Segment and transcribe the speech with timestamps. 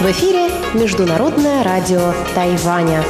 [0.00, 3.04] В эфире Международное радио Тайваня.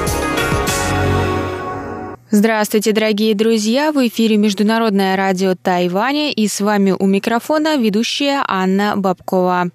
[2.30, 3.92] Здравствуйте, дорогие друзья!
[3.92, 9.70] В эфире Международное радио Тайваня и с вами у микрофона ведущая Анна Бабкова.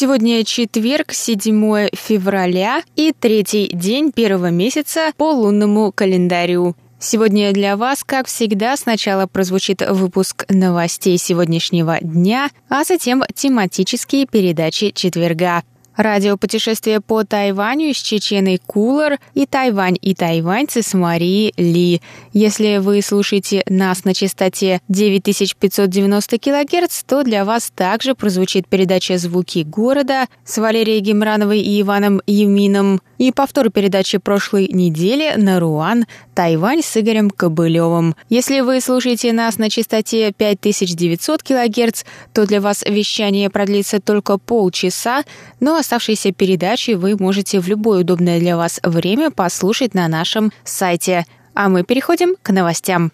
[0.00, 6.74] Сегодня четверг, 7 февраля и третий день первого месяца по лунному календарю.
[6.98, 14.90] Сегодня для вас, как всегда, сначала прозвучит выпуск новостей сегодняшнего дня, а затем тематические передачи
[14.90, 15.64] четверга.
[16.00, 22.00] Радиопутешествие по Тайваню с Чеченой Кулер и Тайвань и тайваньцы с Марией Ли.
[22.32, 29.58] Если вы слушаете нас на частоте 9590 кГц, то для вас также прозвучит передача «Звуки
[29.62, 36.82] города» с Валерией Гемрановой и Иваном Юмином и повтор передачи прошлой недели на Руан, Тайвань
[36.82, 38.16] с Игорем Кобылевым.
[38.30, 45.24] Если вы слушаете нас на частоте 5900 кГц, то для вас вещание продлится только полчаса,
[45.60, 51.26] но оставшиеся передачи вы можете в любое удобное для вас время послушать на нашем сайте.
[51.52, 53.12] А мы переходим к новостям.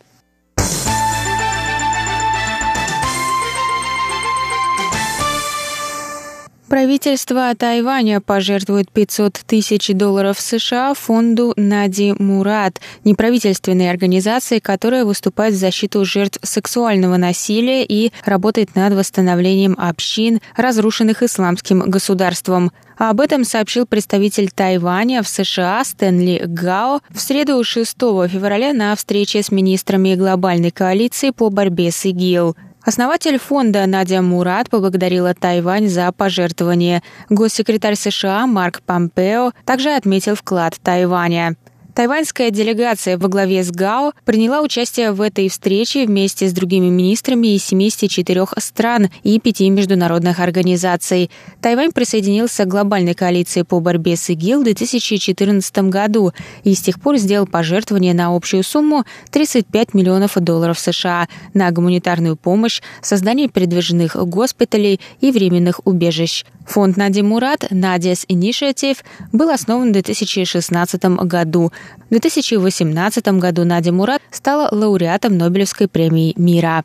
[6.68, 15.58] Правительство Тайваня пожертвует 500 тысяч долларов США фонду Нади Мурат, неправительственной организации, которая выступает в
[15.58, 22.72] защиту жертв сексуального насилия и работает над восстановлением общин, разрушенных исламским государством.
[22.98, 27.96] Об этом сообщил представитель Тайваня в США Стэнли Гао в среду 6
[28.28, 32.56] февраля на встрече с министрами глобальной коалиции по борьбе с ИГИЛ.
[32.86, 37.02] Основатель фонда Надя Мурат поблагодарила Тайвань за пожертвование.
[37.28, 41.56] Госсекретарь США Марк Помпео также отметил вклад Тайваня.
[41.96, 47.54] Тайваньская делегация во главе с ГАО приняла участие в этой встрече вместе с другими министрами
[47.54, 51.30] из 74 стран и пяти международных организаций.
[51.62, 56.32] Тайвань присоединился к глобальной коалиции по борьбе с ИГИЛ в 2014 году
[56.64, 62.36] и с тех пор сделал пожертвование на общую сумму 35 миллионов долларов США на гуманитарную
[62.36, 66.44] помощь, создание передвижных госпиталей и временных убежищ.
[66.66, 68.98] Фонд Нади Мурат «Надя's Initiative»
[69.32, 71.72] был основан в 2016 году.
[72.06, 76.84] В 2018 году Надя Мурат стала лауреатом Нобелевской премии мира.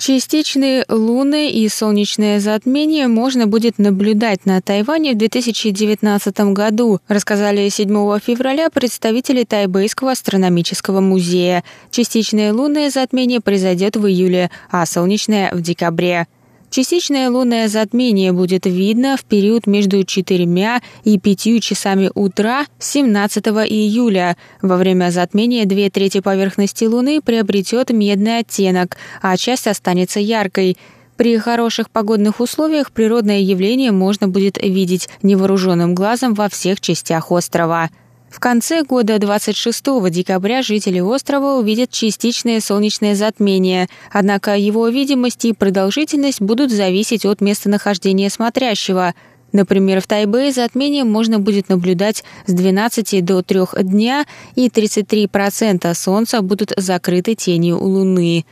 [0.00, 8.18] Частичные луны и солнечное затмение можно будет наблюдать на Тайване в 2019 году, рассказали 7
[8.18, 11.64] февраля представители Тайбэйского астрономического музея.
[11.90, 16.26] Частичное лунное затмение произойдет в июле, а солнечное– в декабре.
[16.70, 24.36] Частичное лунное затмение будет видно в период между 4 и 5 часами утра 17 июля.
[24.62, 30.76] Во время затмения две трети поверхности Луны приобретет медный оттенок, а часть останется яркой.
[31.16, 37.90] При хороших погодных условиях природное явление можно будет видеть невооруженным глазом во всех частях острова.
[38.30, 45.52] В конце года 26 декабря жители острова увидят частичное солнечное затмение, однако его видимость и
[45.52, 49.14] продолжительность будут зависеть от местонахождения смотрящего.
[49.50, 54.24] Например, в Тайбэе затмение можно будет наблюдать с 12 до 3 дня,
[54.54, 58.44] и 33% Солнца будут закрыты тенью Луны.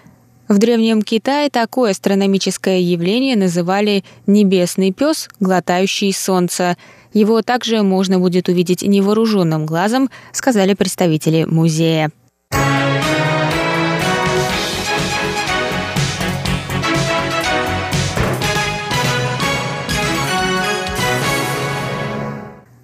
[0.49, 6.77] В Древнем Китае такое астрономическое явление называли «небесный пес, глотающий солнце».
[7.13, 12.11] Его также можно будет увидеть невооруженным глазом, сказали представители музея.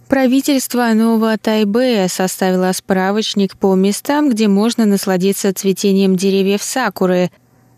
[0.09, 7.31] Правительство Нового Тайбэя составило справочник по местам, где можно насладиться цветением деревьев сакуры.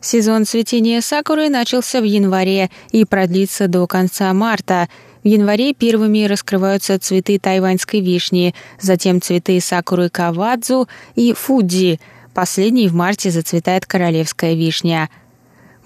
[0.02, 4.88] Сезон цветения сакуры начался в январе и продлится до конца марта–
[5.24, 12.00] в январе первыми раскрываются цветы тайваньской вишни, затем цветы сакуры кавадзу и фудзи.
[12.34, 15.08] Последний в марте зацветает королевская вишня.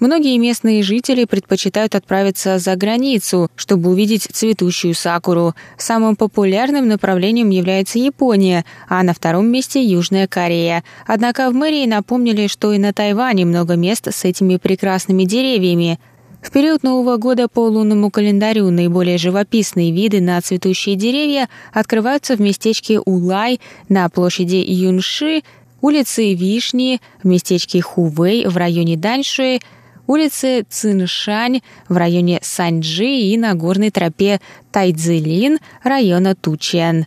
[0.01, 5.53] Многие местные жители предпочитают отправиться за границу, чтобы увидеть цветущую сакуру.
[5.77, 10.83] Самым популярным направлением является Япония, а на втором месте Южная Корея.
[11.05, 15.99] Однако в мэрии напомнили, что и на Тайване много мест с этими прекрасными деревьями–
[16.41, 22.41] в период Нового года по лунному календарю наиболее живописные виды на цветущие деревья открываются в
[22.41, 23.59] местечке Улай
[23.89, 25.43] на площади Юнши,
[25.81, 29.61] улице Вишни, в местечке Хувей в районе Даньшуи,
[30.07, 34.41] улице Циншань в районе Саньджи и на горной тропе
[34.71, 37.05] Тайцзилин района Тучен.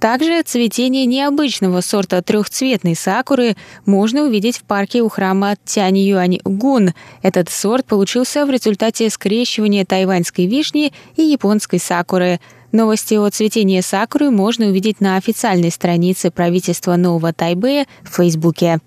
[0.00, 6.94] Также цветение необычного сорта трехцветной сакуры можно увидеть в парке у храма Тянь-Юань-Гун.
[7.22, 12.38] Этот сорт получился в результате скрещивания тайваньской вишни и японской сакуры.
[12.70, 18.78] Новости о цветении сакуры можно увидеть на официальной странице правительства Нового Тайбэя в Фейсбуке.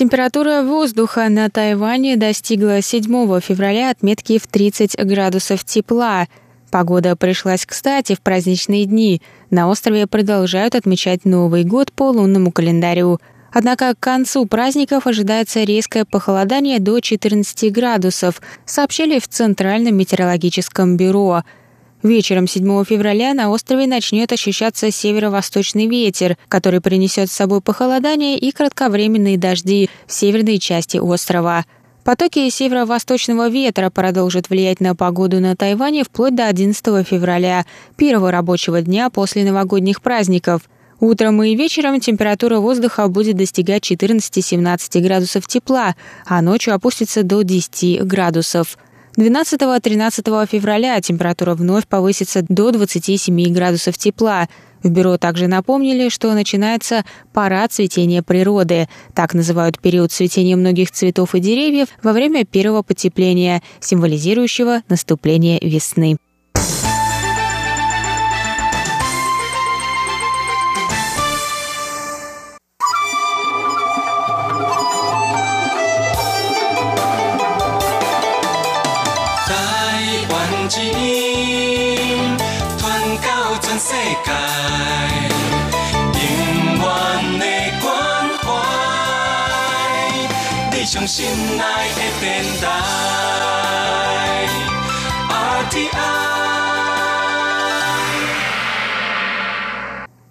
[0.00, 3.02] Температура воздуха на Тайване достигла 7
[3.40, 6.26] февраля отметки в 30 градусов тепла.
[6.70, 9.20] Погода пришлась кстати в праздничные дни.
[9.50, 13.20] На острове продолжают отмечать Новый год по лунному календарю.
[13.52, 21.42] Однако к концу праздников ожидается резкое похолодание до 14 градусов, сообщили в Центральном метеорологическом бюро–
[22.02, 28.52] Вечером 7 февраля на острове начнет ощущаться северо-восточный ветер, который принесет с собой похолодание и
[28.52, 31.66] кратковременные дожди в северной части острова.
[32.02, 37.66] Потоки северо-восточного ветра продолжат влиять на погоду на Тайване вплоть до 11 февраля,
[37.96, 40.62] первого рабочего дня после новогодних праздников.
[41.00, 45.94] Утром и вечером температура воздуха будет достигать 14-17 градусов тепла,
[46.24, 48.78] а ночью опустится до 10 градусов.
[49.16, 54.48] 12-13 февраля температура вновь повысится до 27 градусов тепла.
[54.82, 58.88] В бюро также напомнили, что начинается пора цветения природы.
[59.14, 66.16] Так называют период цветения многих цветов и деревьев во время первого потепления, символизирующего наступление весны.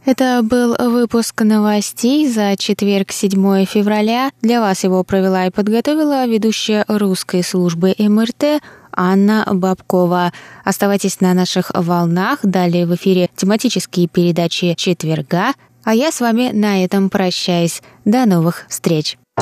[0.06, 4.32] Это был выпуск новостей за четверг, 7 февраля.
[4.42, 8.62] Для вас его провела и подготовила ведущая русской службы МРТ
[9.00, 10.34] Анна Бабкова.
[10.66, 12.40] Оставайтесь на наших волнах.
[12.44, 15.54] Далее в эфире тематические передачи четверга.
[15.86, 17.82] А я с вами на этом прощаюсь.
[18.04, 19.18] До новых встреч.
[19.38, 19.42] В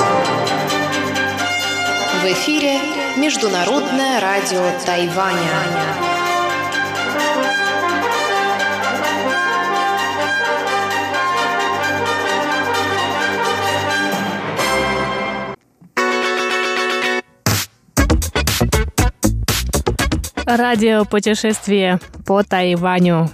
[2.24, 2.78] эфире
[3.16, 6.27] Международное радио Тайваня.
[20.48, 23.28] Радиопутешествие по Тайваню.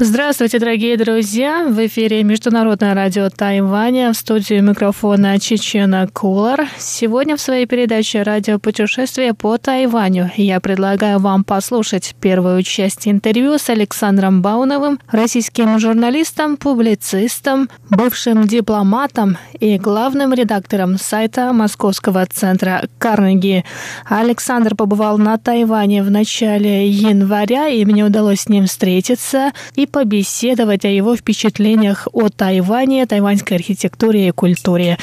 [0.00, 1.66] Здравствуйте, дорогие друзья!
[1.68, 4.12] В эфире Международное радио Тайваня.
[4.12, 6.66] В студии микрофона Чечена Кулар.
[6.78, 13.56] Сегодня в своей передаче «Радио путешествие по Тайваню» я предлагаю вам послушать первую часть интервью
[13.56, 23.64] с Александром Бауновым, российским журналистом, публицистом, бывшим дипломатом и главным редактором сайта Московского центра Карнеги.
[24.06, 29.86] Александр побывал на Тайване в начале января, и мне удалось с ним встретиться и и
[29.86, 34.98] побеседовать о его впечатлениях о Тайване, тайваньской архитектуре и культуре.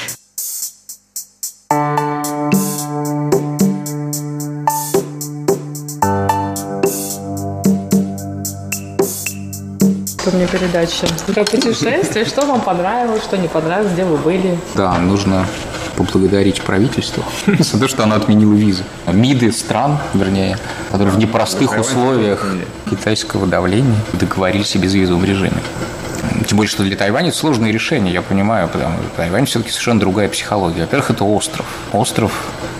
[10.24, 12.24] у меня передача про путешествия.
[12.24, 14.58] Что вам понравилось, что не понравилось, где вы были?
[14.76, 15.46] Да, нужно
[16.06, 17.24] поблагодарить правительство
[17.58, 18.84] за то, что оно отменило визы.
[19.06, 20.58] МИДы стран, вернее,
[20.90, 22.46] которые в непростых условиях
[22.90, 25.62] китайского давления договорились о безвизовом режиме.
[26.46, 30.00] Тем более, что для Тайваня это сложное решение, я понимаю, потому что Тайвань все-таки совершенно
[30.00, 30.82] другая психология.
[30.82, 31.66] Во-первых, это остров.
[31.92, 32.32] Остров,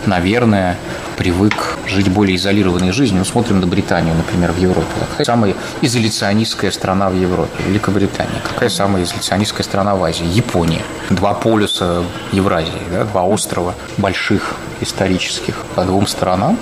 [0.05, 0.77] наверное,
[1.17, 3.19] привык жить более изолированной жизнью.
[3.19, 4.87] Ну, смотрим на Британию, например, в Европе.
[5.11, 7.63] Какая самая изоляционистская страна в Европе?
[7.67, 8.41] Великобритания.
[8.47, 10.25] Какая самая изоляционистская страна в Азии?
[10.25, 10.81] Япония.
[11.09, 13.03] Два полюса Евразии, да?
[13.03, 16.57] два острова больших исторических по двум сторонам,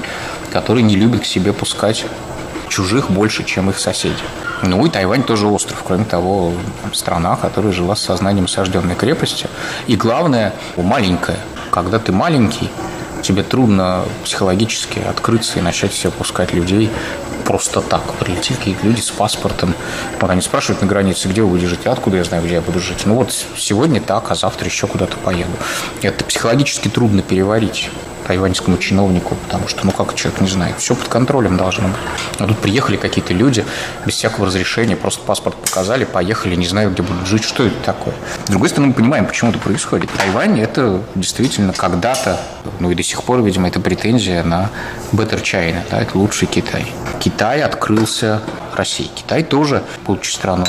[0.52, 2.06] которые не любят к себе пускать
[2.72, 4.24] чужих больше, чем их соседи.
[4.64, 6.54] Ну и Тайвань тоже остров, кроме того,
[6.94, 9.48] страна, которая жила с сознанием осажденной крепости.
[9.88, 11.40] И главное, маленькая.
[11.70, 12.70] Когда ты маленький,
[13.22, 16.90] тебе трудно психологически открыться и начать себе пускать людей
[17.46, 18.02] просто так.
[18.14, 19.76] Прилетели какие-то люди с паспортом.
[20.20, 22.80] Вот они спрашивают на границе, где вы будете жить, откуда я знаю, где я буду
[22.80, 23.06] жить.
[23.06, 25.52] Ну вот сегодня так, а завтра еще куда-то поеду.
[26.02, 27.90] Это психологически трудно переварить
[28.28, 31.98] тайваньскому чиновнику, потому что, ну как человек не знает, все под контролем должно быть.
[32.40, 33.66] А тут приехали какие-то люди
[34.06, 38.14] без всякого разрешения, просто паспорт показали, поехали, не знают, где будут жить, что это такое.
[38.46, 40.10] С другой стороны, мы понимаем, почему это происходит.
[40.18, 42.40] Тайвань– это действительно когда-то,
[42.80, 44.70] ну и до сих пор, видимо, это претензия на
[45.12, 46.86] Better China, да, это лучший Китай.
[47.20, 48.42] Китай открылся
[48.76, 49.10] России.
[49.14, 50.68] Китай тоже, будучи страной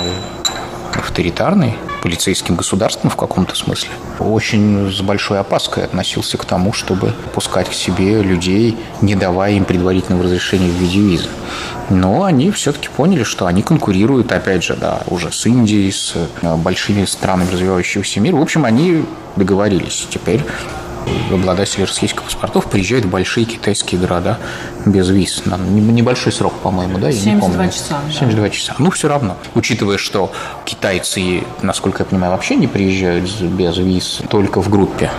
[1.03, 7.69] авторитарный, полицейским государством в каком-то смысле, очень с большой опаской относился к тому, чтобы пускать
[7.69, 11.29] к себе людей, не давая им предварительного разрешения в виде визы.
[11.91, 16.57] Но они все-таки поняли, что они конкурируют, опять же, да, уже с Индией, с э,
[16.57, 18.37] большими странами развивающегося мира.
[18.37, 19.05] В общем, они
[19.37, 20.07] договорились.
[20.11, 20.43] Теперь
[21.33, 24.39] обладатели российских паспортов приезжают в большие китайские города
[24.87, 25.45] без виз.
[25.47, 27.09] На небольшой срок, по-моему, да?
[27.09, 27.73] Я 72 не помню.
[27.73, 28.01] часа.
[28.11, 28.51] 72 да.
[28.51, 28.75] часа.
[28.79, 29.37] Ну, все равно.
[29.55, 30.33] Учитывая, что
[30.65, 35.11] китайцы, насколько я понимаю, вообще не приезжают без виз только в группе,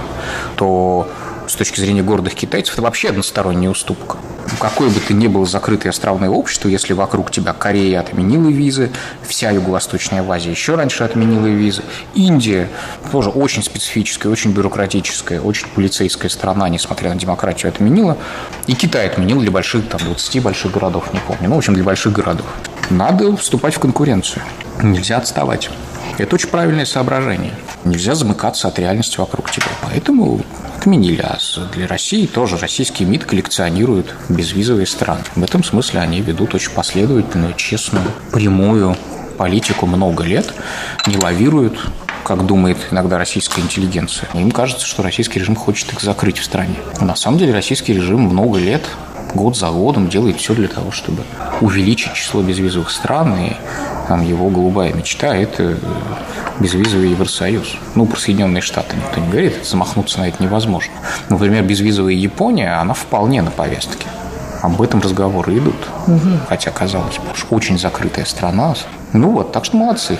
[0.55, 1.07] то
[1.47, 4.17] с точки зрения гордых китайцев, это вообще односторонняя уступка.
[4.59, 8.91] Какое бы ты ни было закрытое островное общество, если вокруг тебя Корея отменила визы,
[9.27, 11.81] вся Юго-Восточная Азия еще раньше отменила визы,
[12.13, 12.69] Индия
[13.11, 18.17] тоже очень специфическая, очень бюрократическая, очень полицейская страна, несмотря на демократию, отменила,
[18.67, 21.83] и Китай отменил для больших, там, 20 больших городов, не помню, ну, в общем, для
[21.83, 22.45] больших городов.
[22.89, 24.43] Надо вступать в конкуренцию,
[24.81, 25.69] нельзя отставать.
[26.17, 27.53] Это очень правильное соображение.
[27.85, 29.65] Нельзя замыкаться от реальности вокруг тебя.
[29.81, 30.41] Поэтому
[30.83, 31.21] отменили.
[31.21, 31.37] А
[31.71, 35.23] для России тоже российский МИД коллекционирует безвизовые страны.
[35.35, 38.97] В этом смысле они ведут очень последовательную, честную, прямую
[39.37, 40.53] политику много лет,
[41.07, 41.79] не лавируют
[42.23, 44.29] как думает иногда российская интеллигенция.
[44.33, 46.75] Им кажется, что российский режим хочет их закрыть в стране.
[47.01, 48.81] Но на самом деле российский режим много лет
[49.33, 51.23] год за годом делает все для того, чтобы
[51.59, 53.35] увеличить число безвизовых стран.
[53.39, 53.51] И
[54.07, 55.77] там его голубая мечта– это
[56.59, 57.75] безвизовый Евросоюз.
[57.95, 60.93] Ну, про Соединенные Штаты никто не говорит, замахнуться на это невозможно.
[61.29, 64.07] Например, безвизовая Япония, она вполне на повестке.
[64.61, 65.75] Об этом разговоры идут.
[66.07, 66.39] Угу.
[66.47, 68.75] Хотя, казалось бы, очень закрытая страна.
[69.11, 70.17] Ну вот, так что молодцы.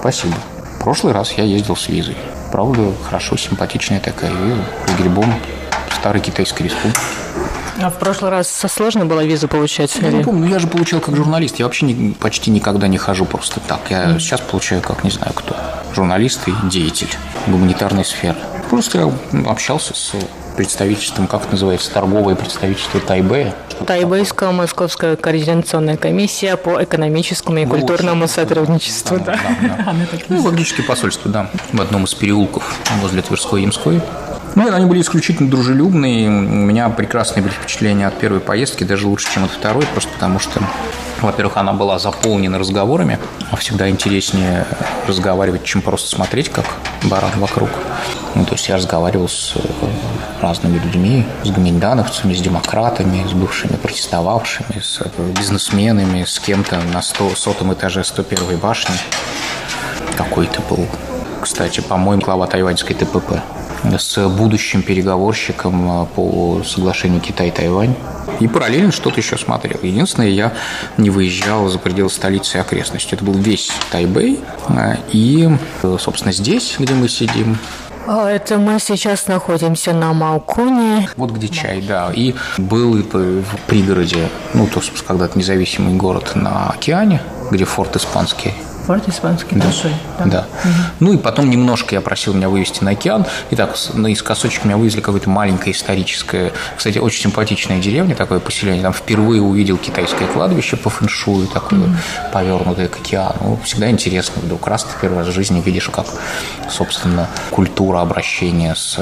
[0.00, 0.34] Спасибо.
[0.78, 2.16] В прошлый раз я ездил с визой.
[2.50, 4.62] Правда, хорошо, симпатичная такая виза.
[4.86, 5.32] С грибом
[5.98, 7.00] Старой Китайской Республики.
[7.80, 9.96] А в прошлый раз сложно было визу получать?
[9.96, 10.18] Я или?
[10.18, 11.58] не помню, я же получал как журналист.
[11.58, 13.80] Я вообще не, почти никогда не хожу просто так.
[13.90, 14.20] Я mm.
[14.20, 15.56] сейчас получаю как не знаю кто.
[15.94, 17.10] Журналист и деятель
[17.46, 18.36] гуманитарной сферы.
[18.70, 20.14] Просто я общался с
[20.56, 23.54] представительством, как это называется, торговое представительство Тайбэя.
[23.86, 29.18] Тайбэйская московская координационная комиссия по экономическому и ну, культурному сотрудничеству.
[29.18, 29.56] Да, да.
[29.60, 30.18] да, да.
[30.28, 34.00] Ну, логически посольство, да, в одном из переулков возле Тверской Ямской.
[34.54, 36.28] Ну, они были исключительно дружелюбные.
[36.28, 40.38] У меня прекрасные были впечатления от первой поездки, даже лучше, чем от второй, просто потому
[40.38, 40.62] что
[41.20, 43.18] во-первых, она была заполнена разговорами,
[43.50, 44.66] а всегда интереснее
[45.08, 46.66] разговаривать, чем просто смотреть, как
[47.04, 47.70] баран вокруг.
[48.34, 49.60] Ну, то есть я разговаривал с э,
[50.42, 55.08] разными людьми, с гоминдановцами, с демократами, с бывшими протестовавшими, с э,
[55.38, 58.94] бизнесменами, с кем-то на 100, сотом этаже 101 башни.
[60.16, 60.86] Какой-то был,
[61.40, 63.40] кстати, по-моему, глава тайваньской ТПП
[63.98, 67.94] с будущим переговорщиком э, по соглашению Китай-Тайвань.
[68.40, 69.78] И параллельно что-то еще смотрел.
[69.82, 70.52] Единственное, я
[70.96, 73.16] не выезжал за пределы столицы и окрестностей.
[73.16, 74.40] Это был весь Тайбэй.
[74.68, 75.48] Э, и,
[75.82, 77.58] э, собственно, здесь, где мы сидим,
[78.06, 81.08] а, это мы сейчас находимся на Малконе.
[81.16, 82.10] Вот где чай, да.
[82.14, 88.52] И был в пригороде, ну, то, есть когда-то независимый город на океане, где форт испанский
[89.08, 89.64] испанский да.
[89.64, 89.92] большой.
[90.18, 90.24] Да.
[90.24, 90.38] да.
[90.40, 90.72] Угу.
[91.00, 93.26] Ну и потом немножко я просил меня вывести на океан.
[93.50, 98.82] И так, наискосочек меня вывезли какое-то маленькое историческое, кстати, очень симпатичная деревня, такое поселение.
[98.82, 101.90] Там впервые увидел китайское кладбище по фэншую, такое угу.
[102.32, 103.34] повернутое к океану.
[103.40, 106.06] Ну, всегда интересно вдруг раз ты первый раз в жизни видишь, как,
[106.70, 108.98] собственно, культура обращения с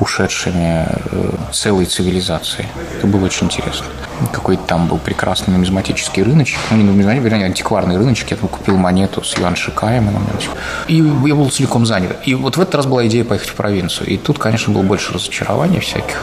[0.00, 2.68] ушедшими э, целой цивилизацией.
[2.98, 3.86] Это было очень интересно.
[4.32, 6.58] Какой-то там был прекрасный нумизматический рыночек.
[6.70, 8.30] Ну, не нумизматический, вернее, антикварный рыночек.
[8.30, 10.10] Я там купил монету контакту с Юан Шикаем.
[10.88, 12.16] И я был целиком занят.
[12.24, 14.08] И вот в этот раз была идея поехать в провинцию.
[14.08, 16.22] И тут, конечно, было больше разочарований всяких.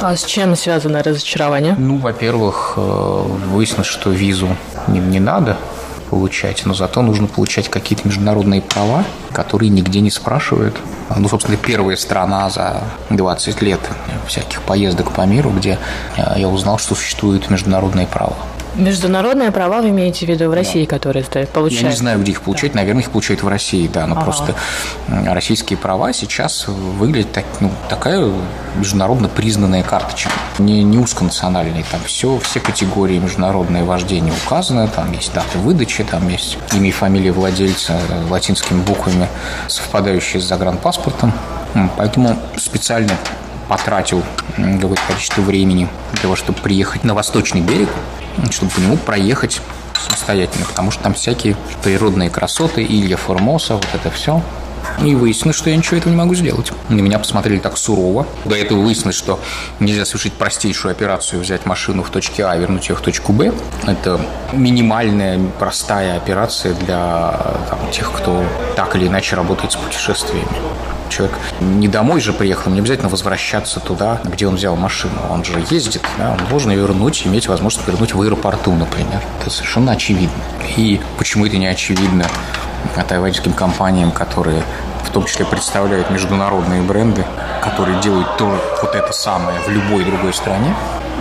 [0.00, 1.76] А с чем связано разочарование?
[1.78, 4.48] Ну, во-первых, э, выяснилось, что визу
[4.88, 5.56] не, не надо
[6.10, 10.76] получать, но зато нужно получать какие-то международные права, которые нигде не спрашивают.
[11.16, 13.80] Ну, собственно, первая страна за 20 лет
[14.26, 15.78] всяких поездок по миру, где
[16.16, 18.36] э, я узнал, что существуют международные права.
[18.74, 20.96] Международные права вы имеете в виду в России, да.
[20.96, 21.82] которые получают?
[21.82, 22.72] Я не знаю, где их получать.
[22.72, 22.80] Да.
[22.80, 24.06] Наверное, их получают в России, да.
[24.06, 24.24] Но ага.
[24.24, 24.54] просто
[25.08, 28.30] российские права сейчас выглядят так, ну, такая
[28.76, 30.30] международно признанная карточка.
[30.58, 31.84] Не, не узконациональные.
[31.90, 34.88] Там все, все категории международное вождения указаны.
[34.88, 37.98] Там есть дата выдачи, там есть имя и фамилия владельца
[38.30, 39.28] латинскими буквами,
[39.68, 41.32] совпадающие с загранпаспортом.
[41.96, 43.12] Поэтому специально
[43.68, 44.22] потратил
[44.56, 47.88] какое-то количество времени для того, чтобы приехать на восточный берег,
[48.50, 49.60] чтобы по нему проехать
[50.02, 54.42] самостоятельно, потому что там всякие природные красоты, Илья Формоса, вот это все.
[55.00, 56.72] И выяснилось, что я ничего этого не могу сделать.
[56.88, 58.26] На меня посмотрели так сурово.
[58.44, 59.40] До этого выяснилось, что
[59.80, 63.52] нельзя совершить простейшую операцию, взять машину в точке А, вернуть ее в точку Б.
[63.86, 64.20] Это
[64.52, 68.44] минимальная, простая операция для там, тех, кто
[68.76, 70.48] так или иначе работает с путешествиями
[71.12, 75.14] человек не домой же приехал, не обязательно возвращаться туда, где он взял машину.
[75.30, 79.20] Он же ездит, да, он должен ее вернуть, иметь возможность вернуть в аэропорту, например.
[79.40, 80.42] Это совершенно очевидно.
[80.76, 82.26] И почему это не очевидно
[83.08, 84.62] тайваньским компаниям, которые
[85.04, 87.24] в том числе представляют международные бренды,
[87.62, 90.74] которые делают то, вот это самое в любой другой стране,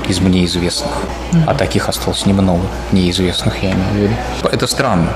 [0.07, 0.91] из мне известных.
[1.45, 4.13] А таких осталось немного, неизвестных, я имею в виду.
[4.51, 5.09] Это странно.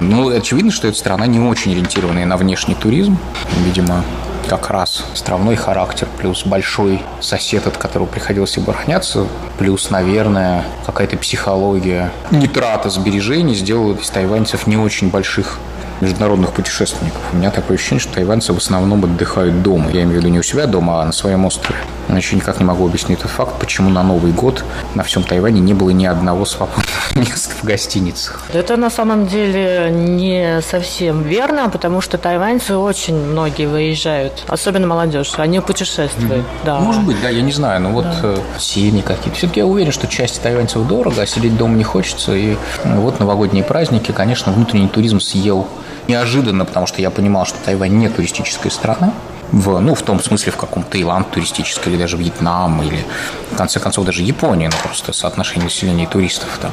[0.00, 3.18] Ну, очевидно, что эта страна не очень ориентированная на внешний туризм.
[3.64, 4.02] Видимо,
[4.48, 9.26] как раз островной характер, плюс большой сосед, от которого приходилось обороняться,
[9.58, 15.58] плюс, наверное, какая-то психология нетрата сбережений сделала из тайваньцев не очень больших
[16.00, 17.20] международных путешественников.
[17.32, 19.90] У меня такое ощущение, что тайваньцы в основном отдыхают дома.
[19.90, 21.78] Я имею в виду не у себя дома, а на своем острове.
[22.08, 24.64] Еще никак не могу объяснить этот факт, почему на Новый год
[24.94, 28.42] на всем Тайване не было ни одного свободного места в гостиницах.
[28.52, 35.32] Это на самом деле не совсем верно, потому что тайваньцы очень многие выезжают, особенно молодежь,
[35.36, 36.30] они путешествуют.
[36.30, 36.64] Mm-hmm.
[36.64, 36.80] Да.
[36.80, 38.20] Может быть, да, я не знаю, но вот да.
[38.22, 39.36] Э, семьи какие-то.
[39.36, 42.34] Все-таки я уверен, что часть тайваньцев дорого, а сидеть дома не хочется.
[42.34, 45.66] И вот новогодние праздники, конечно, внутренний туризм съел
[46.08, 49.12] неожиданно, потому что я понимал, что Тайвань не туристическая страна
[49.52, 53.04] в, ну, в том смысле, в каком Таиланд туристический, или даже Вьетнам, или,
[53.50, 56.70] в конце концов, даже Япония, ну, просто соотношение населения и туристов там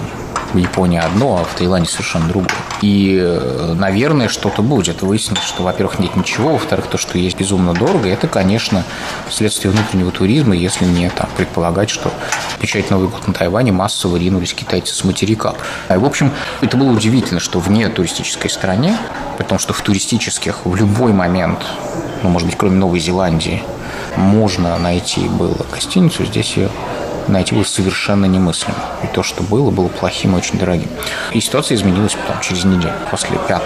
[0.54, 2.50] в Японии одно, а в Таиланде совершенно другое.
[2.82, 5.01] И, э, наверное, что-то будет.
[5.01, 8.84] Выяснилось, что, во-первых, нет ничего, во-вторых, то, что есть безумно дорого, это, конечно,
[9.30, 12.12] следствие внутреннего туризма, если не там, предполагать, что
[12.56, 15.56] отмечать Новый год на Тайване массово ринулись китайцы с материка.
[15.89, 18.98] И, в общем, это было удивительно, что вне туристической стране,
[19.38, 21.60] при том, что в туристических в любой момент
[22.24, 23.63] ну, может быть, кроме Новой Зеландии,
[24.15, 26.69] можно найти было гостиницу, здесь ее
[27.28, 28.78] найти было совершенно немыслимо.
[29.04, 30.90] И то, что было, было плохим и очень дорогим.
[31.34, 32.94] И ситуация изменилась потом, через неделю.
[33.12, 33.62] После 5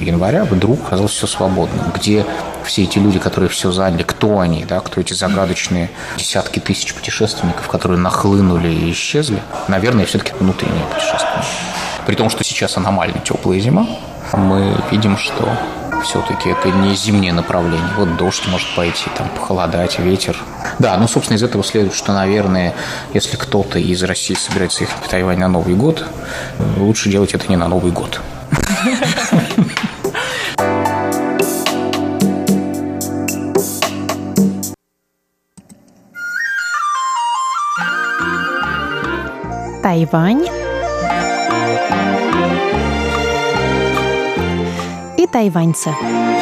[0.00, 1.92] января вдруг оказалось все свободно.
[1.94, 2.24] Где
[2.64, 7.68] все эти люди, которые все заняли, кто они, да, кто эти загадочные десятки тысяч путешественников,
[7.68, 11.46] которые нахлынули и исчезли, наверное, все-таки внутренние путешественники.
[12.06, 13.86] При том, что сейчас аномально теплая зима,
[14.32, 15.56] мы видим, что
[16.06, 17.88] все-таки это не зимнее направление.
[17.96, 20.36] Вот дождь может пойти, там похолодать, ветер.
[20.78, 22.74] Да, ну, собственно, из этого следует, что, наверное,
[23.12, 26.04] если кто-то из России собирается ехать в Тайвань на Новый год,
[26.76, 28.20] лучше делать это не на Новый год.
[39.82, 40.55] Тайвань
[45.36, 46.35] тайваньца.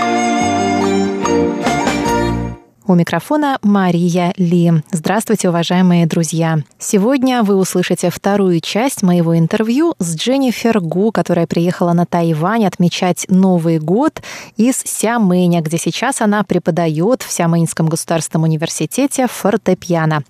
[2.87, 4.71] У микрофона Мария Ли.
[4.91, 6.59] Здравствуйте, уважаемые друзья.
[6.79, 13.25] Сегодня вы услышите вторую часть моего интервью с Дженнифер Гу, которая приехала на Тайвань отмечать
[13.31, 14.23] Новый год
[14.59, 20.23] из Сямэня, где сейчас она преподает в Сямэньском государственном университете фортепиано.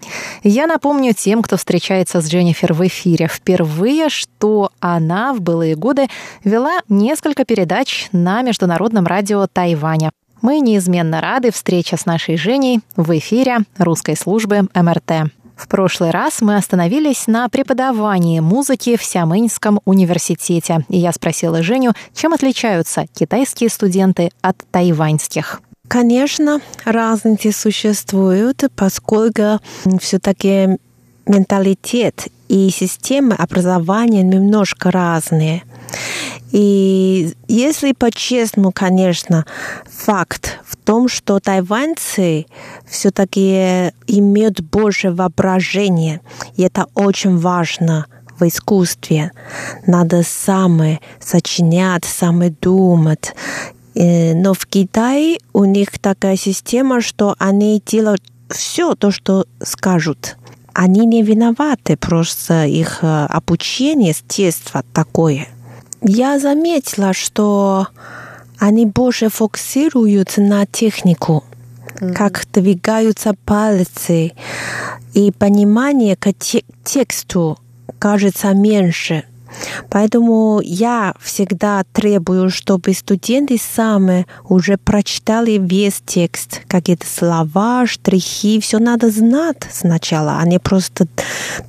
[0.44, 6.06] Я напомню тем, кто встречается с Дженнифер в эфире впервые, что она в былые годы
[6.44, 10.12] вела несколько передач на Международном радио Тайваня.
[10.44, 15.32] Мы неизменно рады встрече с нашей Женей в эфире русской службы МРТ.
[15.56, 21.92] В прошлый раз мы остановились на преподавании музыки в Сямынском университете, и я спросила Женю,
[22.12, 25.62] чем отличаются китайские студенты от тайваньских.
[25.88, 29.60] Конечно, разницы существуют, поскольку
[29.98, 30.76] все-таки
[31.26, 35.62] менталитет и система образования немножко разные.
[36.52, 39.44] И если по-честному, конечно,
[39.90, 42.46] факт в том, что тайваньцы
[42.86, 46.20] все-таки имеют больше воображения,
[46.56, 48.06] и это очень важно
[48.38, 49.32] в искусстве.
[49.86, 53.34] Надо самое сочинять, самое думать.
[53.94, 60.36] Э, но в Китае у них такая система, что они делают все то, что скажут.
[60.74, 65.46] они не виноваты, просто их э, обучение с детства такое.
[66.04, 67.88] Я заметила, что
[68.58, 71.44] они больше фокусируются на технику,
[71.94, 72.12] mm-hmm.
[72.12, 74.32] как двигаются пальцы,
[75.14, 76.32] и понимание к
[76.84, 77.58] тексту
[77.98, 79.24] кажется меньше.
[79.88, 88.78] Поэтому я всегда требую, чтобы студенты сами уже прочитали весь текст, какие-то слова, штрихи, все
[88.78, 91.06] надо знать сначала, а не просто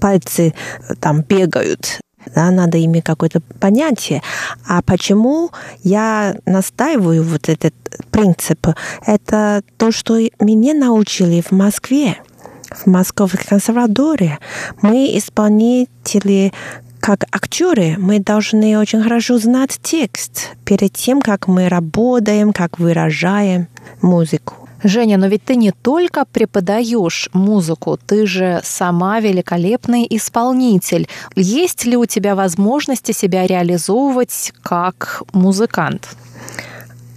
[0.01, 0.53] пальцы
[0.99, 1.99] там бегают
[2.33, 4.21] да, надо иметь какое-то понятие.
[4.67, 5.51] А почему
[5.83, 7.73] я настаиваю вот этот
[8.11, 8.67] принцип?
[9.05, 12.17] Это то, что меня научили в Москве
[12.71, 14.37] в Московском консерватории.
[14.81, 16.51] Мы исполнители
[16.99, 23.67] как актеры мы должны очень хорошо знать текст перед тем, как мы работаем, как выражаем
[24.01, 24.64] музыку.
[24.87, 31.07] Женя, но ведь ты не только преподаешь музыку, ты же сама великолепный исполнитель.
[31.35, 36.09] Есть ли у тебя возможности себя реализовывать как музыкант?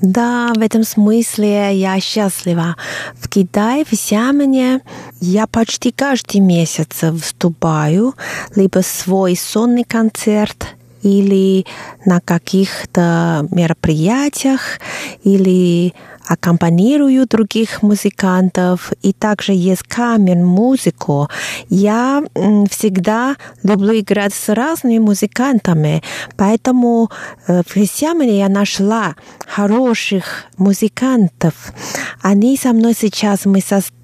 [0.00, 2.76] Да, в этом смысле я счастлива.
[3.20, 4.80] В Китае, в Сиамане
[5.20, 8.14] я почти каждый месяц выступаю,
[8.54, 10.68] либо свой сонный концерт,
[11.02, 11.64] или
[12.04, 14.80] на каких-то мероприятиях,
[15.24, 15.94] или
[16.28, 21.28] аккомпанирую других музыкантов, и также есть камер музыку.
[21.68, 22.22] Я
[22.70, 26.02] всегда люблю играть с разными музыкантами,
[26.36, 27.10] поэтому
[27.46, 31.72] э, в Христиане я нашла хороших музыкантов.
[32.20, 33.60] Они со мной сейчас, мы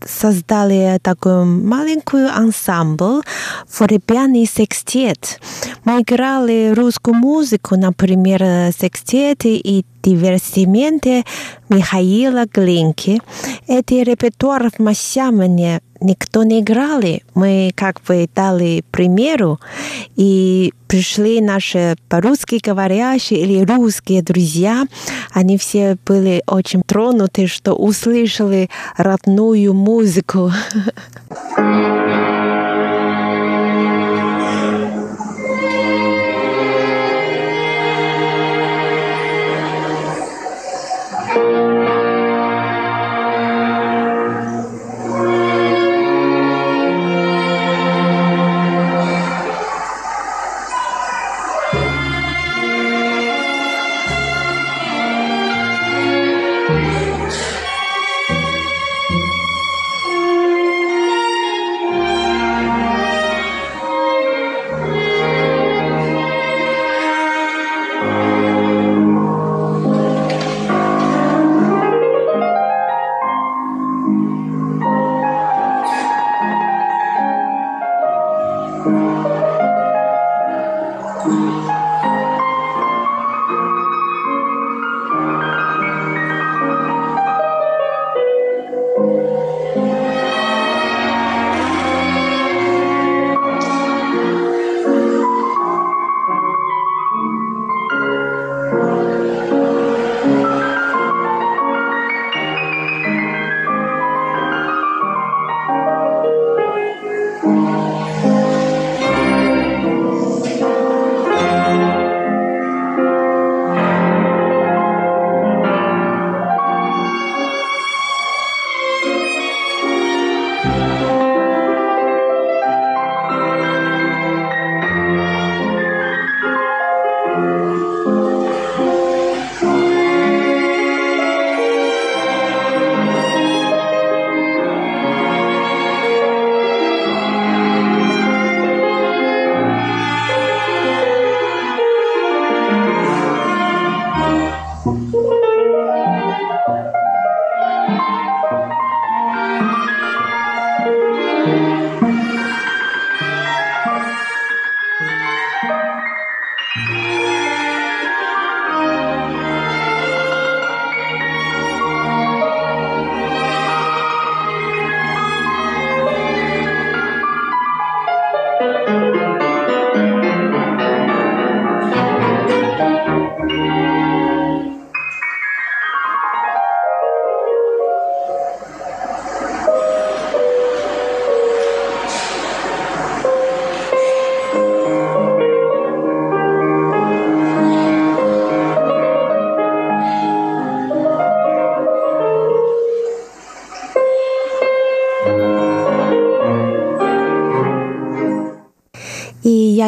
[0.07, 3.23] создали такой маленький ансамбль,
[3.69, 5.41] фортепианный секстет.
[5.85, 11.25] Мы играли русскую музыку, например, секстеты и divertimente
[11.69, 13.21] Михаила Глинки.
[13.67, 17.23] Эти репертуар в Масямане никто не играли.
[17.35, 19.59] Мы как бы дали примеру,
[20.17, 24.85] и пришли наши по-русски говорящие или русские друзья.
[25.33, 30.53] Они все были очень тронуты, что услышали родную музыку.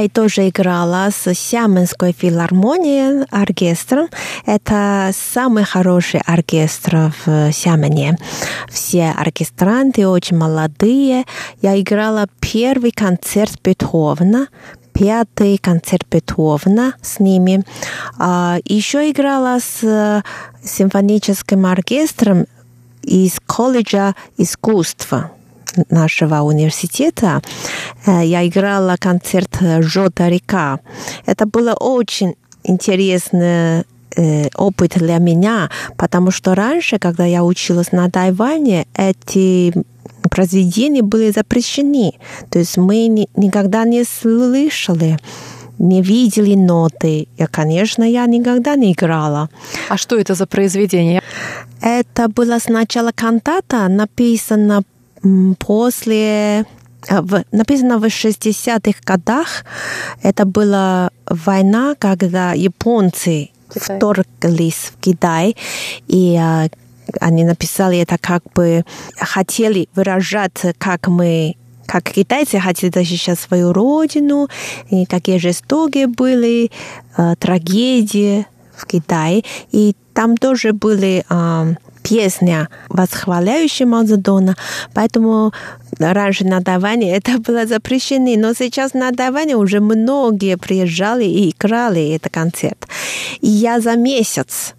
[0.07, 4.09] Китае тоже играла с Сиаменской филармонией оркестром.
[4.47, 8.17] Это самый хороший оркестр в Сиамене.
[8.69, 11.25] Все оркестранты очень молодые.
[11.63, 14.49] Я играла первый концерт Бетховена,
[14.93, 17.65] пятый концерт Бетховена с ними.
[18.19, 20.23] А, еще играла с
[20.63, 22.47] симфоническим оркестром
[23.03, 25.31] из колледжа искусства
[25.91, 27.43] нашего университета.
[28.07, 30.81] Э, я играла концерт «Жота река».
[31.27, 32.35] Это было очень
[32.65, 33.85] интересный
[34.17, 39.73] э, опыт для меня, потому что раньше, когда я училась на Тайване, эти
[40.31, 42.13] произведения были запрещены.
[42.51, 45.19] То есть мы ни, никогда не слышали
[45.79, 47.29] не видели ноты.
[47.37, 49.49] И, конечно, я никогда не играла.
[49.89, 51.23] А что это за произведение?
[51.83, 54.83] Это была сначала кантата, написана
[55.59, 56.65] после
[57.09, 59.65] э, в, написано в 60-х годах.
[60.23, 63.97] Это была война, когда японцы Китай.
[63.97, 65.57] вторглись в Китай,
[66.09, 66.69] и а,
[67.21, 68.85] они написали это как бы
[69.17, 74.49] хотели выражать, как мы как китайцы хотели защищать свою родину,
[74.91, 76.71] и какие жестокие были
[77.17, 78.45] э, трагедии
[78.77, 79.45] в Китае.
[79.71, 81.75] И там тоже были э,
[82.09, 84.57] песня, восхваляющая Мао Цзэдуна.
[84.95, 85.53] Поэтому
[85.99, 92.15] раньше на Тайване это было запрещено, но сейчас на Тайване уже многие приезжали и играли
[92.15, 92.87] этот концерт.
[93.41, 94.75] И я за месяц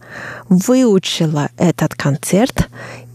[0.50, 2.70] выучила этот концерт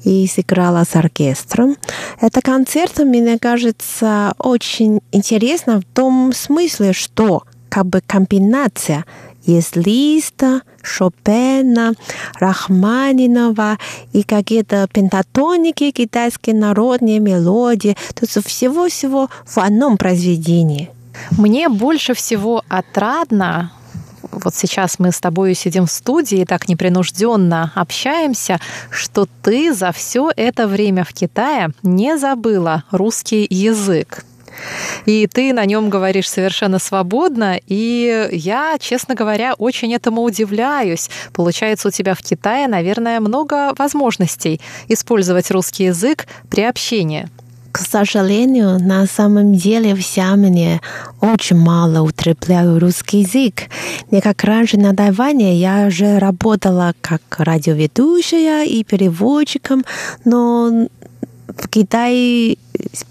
[0.04, 1.76] и сыграла с оркестром.
[2.20, 9.04] Это концерт, мне кажется, очень интересно в том смысле, что как бы комбинация
[9.44, 11.94] из Листа, Шопена,
[12.38, 13.78] Рахманинова
[14.12, 17.96] и какие-то пентатоники, китайские народные мелодии.
[18.20, 20.90] Есть всего-всего в одном произведении.
[21.32, 23.72] Мне больше всего отрадно
[24.30, 29.92] вот сейчас мы с тобой сидим в студии и так непринужденно общаемся, что ты за
[29.92, 34.24] все это время в Китае не забыла русский язык.
[35.06, 41.10] И ты на нем говоришь совершенно свободно, и я, честно говоря, очень этому удивляюсь.
[41.32, 47.28] Получается, у тебя в Китае, наверное, много возможностей использовать русский язык при общении.
[47.72, 50.82] К сожалению, на самом деле в Сиамне
[51.22, 53.70] очень мало употребляю русский язык.
[54.10, 59.86] Не как раньше на Тайване я же работала как радиоведущая и переводчиком,
[60.26, 60.86] но
[61.48, 62.56] в Китае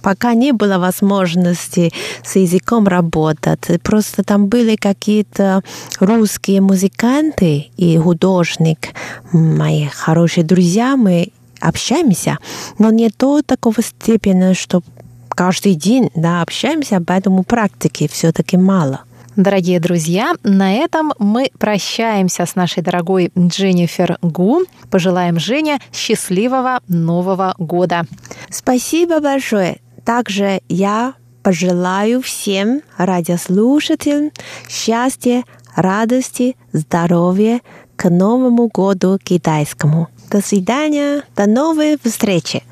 [0.02, 1.91] пока не было возможности
[2.24, 3.82] с языком работать.
[3.84, 5.63] Просто там были какие-то
[6.00, 8.89] русские музыканты и художник,
[9.32, 12.38] мои хорошие друзья, мы общаемся,
[12.80, 14.82] но не до такого степени, что
[15.30, 19.02] каждый день да, общаемся, поэтому практики все-таки мало.
[19.38, 24.65] Дорогие друзья, на этом мы прощаемся с нашей дорогой Дженнифер Гу.
[24.89, 28.04] Пожелаем Жене счастливого Нового года.
[28.50, 29.80] Спасибо большое.
[30.04, 31.13] Также я
[31.44, 34.32] пожелаю всем радиослушателям
[34.67, 35.44] счастья,
[35.76, 37.62] радости, здоровья
[37.96, 40.10] к Новому году китайскому.
[40.30, 42.63] До свидания, до новой встречи!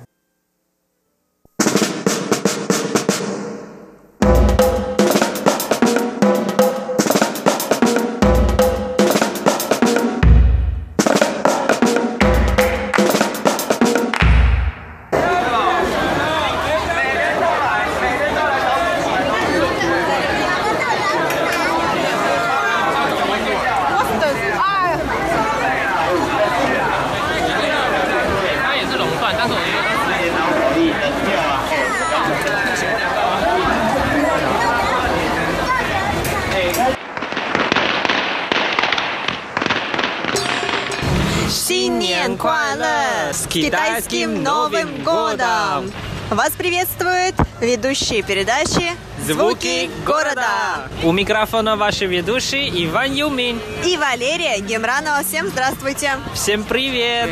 [46.29, 48.91] Вас приветствует ведущие передачи
[49.25, 50.87] «Звуки города».
[51.03, 55.23] У микрофона ваши ведущие Иван Юмин и Валерия Гемранова.
[55.23, 56.11] Всем здравствуйте!
[56.35, 57.29] Всем привет!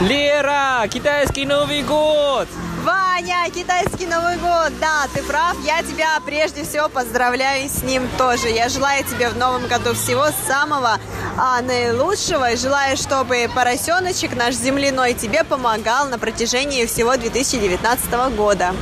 [0.00, 2.46] Лера, китайский Новый год!
[2.84, 4.70] Ваня, китайский Новый год.
[4.78, 5.56] Да, ты прав.
[5.64, 8.48] Я тебя прежде всего поздравляю с ним тоже.
[8.48, 10.98] Я желаю тебе в новом году всего самого
[11.36, 12.52] а, наилучшего.
[12.52, 18.74] И желаю, чтобы поросеночек наш земляной тебе помогал на протяжении всего 2019 года.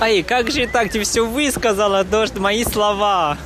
[0.00, 0.90] Ай, как же так?
[0.90, 3.38] Ты все высказала, дождь, мои слова.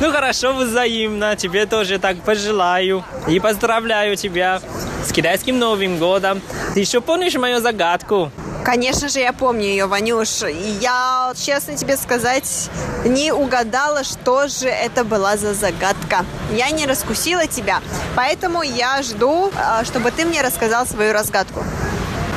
[0.00, 1.36] Ну хорошо, взаимно.
[1.36, 3.04] Тебе тоже так пожелаю.
[3.26, 4.60] И поздравляю тебя
[5.04, 6.40] с китайским Новым годом.
[6.74, 8.30] Ты еще помнишь мою загадку?
[8.68, 10.42] Конечно же, я помню ее, Ванюш.
[10.78, 12.68] Я, честно тебе сказать,
[13.06, 16.26] не угадала, что же это была за загадка.
[16.52, 17.80] Я не раскусила тебя,
[18.14, 21.64] поэтому я жду, а, чтобы ты мне рассказал свою разгадку.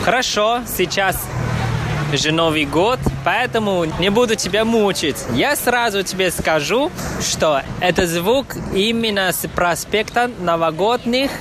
[0.05, 1.17] Хорошо, сейчас
[2.17, 5.17] же Новый год, поэтому не буду тебя мучить.
[5.33, 11.31] Я сразу тебе скажу, что это звук именно с проспекта новогодних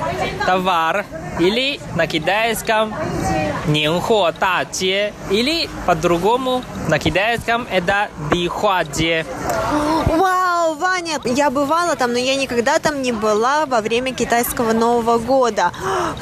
[0.46, 1.06] товаров
[1.38, 2.94] или на китайском
[3.66, 9.26] Нинхо Таче, или по-другому на китайском это Дихуаде.
[10.06, 10.49] Вау,
[10.80, 15.72] Ваня, я бывала там, но я никогда там не была во время китайского Нового года.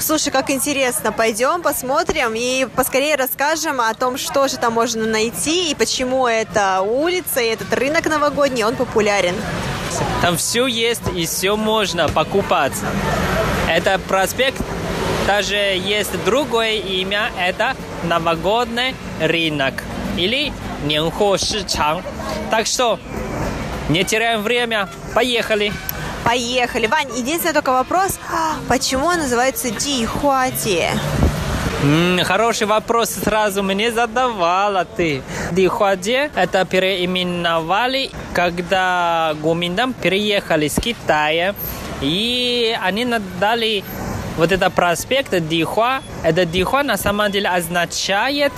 [0.01, 5.71] Слушай, как интересно, пойдем посмотрим и поскорее расскажем о том, что же там можно найти
[5.71, 9.37] и почему эта улица и этот рынок новогодний, он популярен.
[10.23, 12.75] Там все есть и все можно покупать.
[13.69, 14.61] Это проспект
[15.29, 19.85] даже есть другое имя, это новогодний рынок
[20.17, 20.53] или
[20.85, 22.03] Нянхо Шичang.
[22.51, 22.99] Так что
[23.89, 25.73] не теряем время, поехали.
[26.25, 26.87] Поехали.
[26.87, 28.19] Вань, единственный только вопрос,
[28.69, 30.89] почему он называется Дихуати?
[32.25, 35.23] Хороший вопрос сразу мне задавала ты.
[35.53, 41.55] Дихуаде это переименовали, когда гуминдам переехали с Китая,
[42.01, 43.07] и они
[43.41, 43.85] дали
[44.37, 46.01] вот это проспект Дихуа.
[46.25, 48.53] Это Дихуа на самом деле означает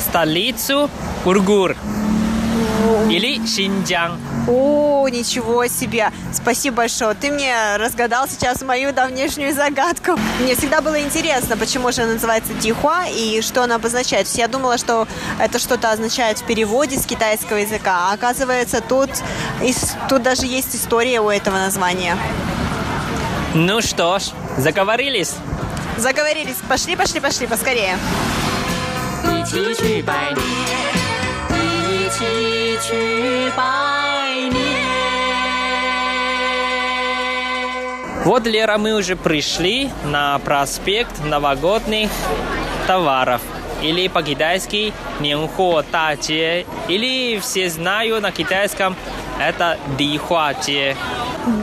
[0.00, 0.90] столицу
[1.26, 1.76] Ургур
[3.10, 4.18] или Шинджан.
[4.47, 6.11] О, ничего себе!
[6.33, 7.13] Спасибо большое.
[7.15, 10.19] Ты мне разгадал сейчас мою давнешнюю загадку.
[10.41, 14.25] Мне всегда было интересно, почему же она называется Дихуа и что она обозначает.
[14.25, 15.07] То есть Я думала, что
[15.39, 18.09] это что-то означает в переводе с китайского языка.
[18.09, 19.09] А оказывается, тут,
[19.61, 22.17] ис- тут даже есть история у этого названия.
[23.53, 24.23] Ну что ж,
[24.57, 25.31] заговорились.
[25.97, 26.57] Заговорились.
[26.67, 27.97] Пошли, пошли, пошли, поскорее.
[29.25, 30.41] 一起去拜年，
[31.51, 34.06] 一起去拜
[38.28, 42.10] Вот, Лера, мы уже пришли на проспект новогодних
[42.86, 43.40] товаров.
[43.80, 46.66] Или по-китайски Нинхо Таче.
[46.88, 48.96] Или все знают на китайском
[49.40, 50.94] это Дихуаче.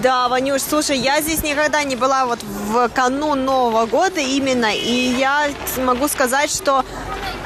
[0.02, 5.16] Да, Ванюш, слушай, я здесь никогда не была вот в канун Нового года именно, и
[5.20, 6.84] я могу сказать, что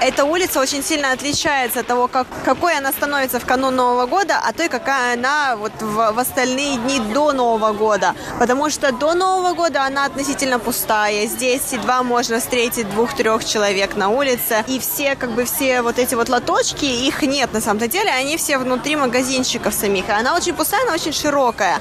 [0.02, 4.40] эта улица очень сильно отличается от того, как, какой она становится в канун Нового года,
[4.44, 8.16] а той, какая она вот в, в остальные дни до Нового года.
[8.40, 11.28] Потому что до Нового года она относительно пустая.
[11.28, 14.64] Здесь едва можно встретить двух-трех человек на улице.
[14.68, 18.38] И все, как бы все вот эти вот лоточки, их нет на самом-то деле, они
[18.38, 20.10] все внутри магазинчиков самих.
[20.10, 21.80] Она очень пустая, она очень широкая.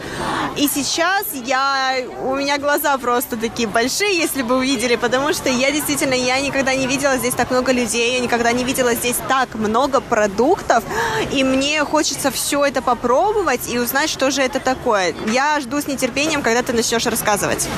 [0.57, 5.71] И сейчас я, у меня глаза просто такие большие, если бы увидели, потому что я
[5.71, 9.55] действительно, я никогда не видела здесь так много людей, я никогда не видела здесь так
[9.55, 10.85] много продуктов,
[11.33, 15.15] и мне хочется все это попробовать и узнать, что же это такое.
[15.27, 17.69] Я жду с нетерпением, когда ты начнешь рассказывать.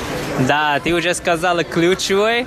[0.40, 2.47] Да, ты уже сказала ключевое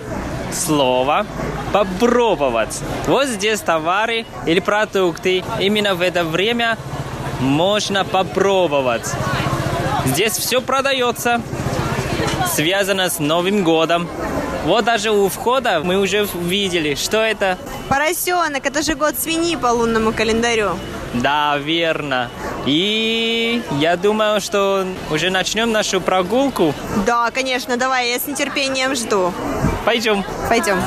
[0.52, 1.26] слово
[1.72, 2.80] попробовать.
[3.08, 5.44] Вот здесь товары или продукты.
[5.60, 6.78] Именно в это время
[7.40, 9.10] можно попробовать.
[10.06, 11.42] Здесь все продается,
[12.54, 14.08] связано с Новым годом.
[14.66, 17.58] Вот даже у входа мы уже видели, что это.
[17.90, 20.78] Поросенок, это же год свиньи по лунному календарю.
[21.14, 22.30] Да, верно.
[22.66, 26.74] И я думаю, что уже начнем нашу прогулку.
[27.06, 29.34] Да, конечно, давай, я с нетерпением жду.
[29.86, 30.24] Пойдем.
[30.48, 30.80] Пойдем.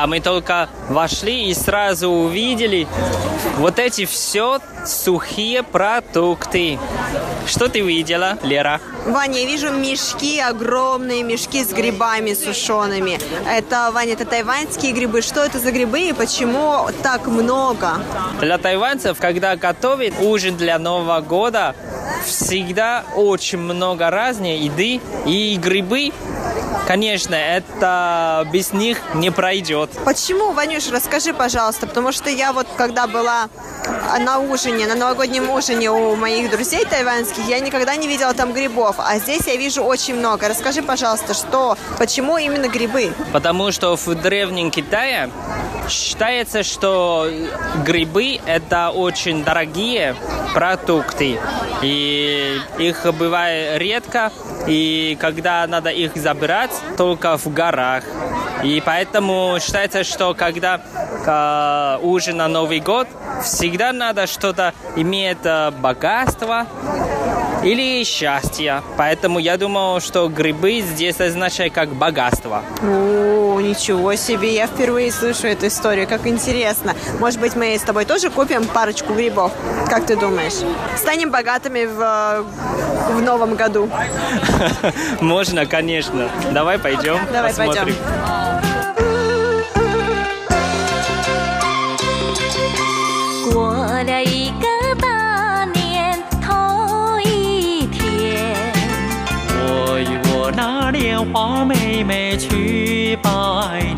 [0.00, 2.88] Да, мы только вошли и сразу увидели
[3.58, 6.78] вот эти все сухие продукты.
[7.46, 8.80] Что ты видела, Лера?
[9.04, 13.18] Ваня, я вижу мешки, огромные мешки с грибами сушеными.
[13.46, 15.20] Это, Ваня, это тайваньские грибы.
[15.20, 18.00] Что это за грибы и почему так много?
[18.40, 21.74] Для тайваньцев, когда готовят ужин для Нового года,
[22.24, 26.12] всегда очень много разной еды и грибы.
[26.86, 29.90] Конечно, это без них не пройдет.
[30.04, 33.48] Почему, Ванюш, расскажи, пожалуйста, потому что я вот, когда была
[34.18, 38.96] на ужине, на новогоднем ужине у моих друзей тайваньских, я никогда не видела там грибов,
[38.98, 40.48] а здесь я вижу очень много.
[40.48, 43.12] Расскажи, пожалуйста, что, почему именно грибы?
[43.32, 45.30] Потому что в Древнем Китае
[45.90, 47.28] считается, что
[47.84, 50.14] грибы– это очень дорогие
[50.54, 51.38] продукты.
[51.82, 54.32] И их бывает редко,
[54.66, 58.04] и когда надо их забирать, только в горах.
[58.62, 60.80] И поэтому считается, что когда
[61.26, 63.08] э, ужин на Новый год,
[63.42, 66.66] всегда надо что-то иметь э, богатство
[67.62, 68.82] или счастье.
[68.96, 72.62] Поэтому я думал, что грибы здесь означают как богатство.
[72.82, 76.94] О, ничего себе, я впервые слышу эту историю, как интересно.
[77.18, 79.52] Может быть, мы с тобой тоже купим парочку грибов?
[79.88, 80.54] Как ты думаешь?
[80.96, 83.90] Станем богатыми в, э, в новом году.
[85.20, 86.28] Можно, конечно.
[86.52, 87.84] Давай пойдем, Давай посмотрим.
[87.84, 88.69] пойдем.
[101.19, 103.29] 那莲花妹妹去拜
[103.81, 103.97] 年，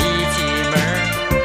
[0.00, 0.02] 一
[0.34, 0.42] 进
[0.72, 0.84] 门儿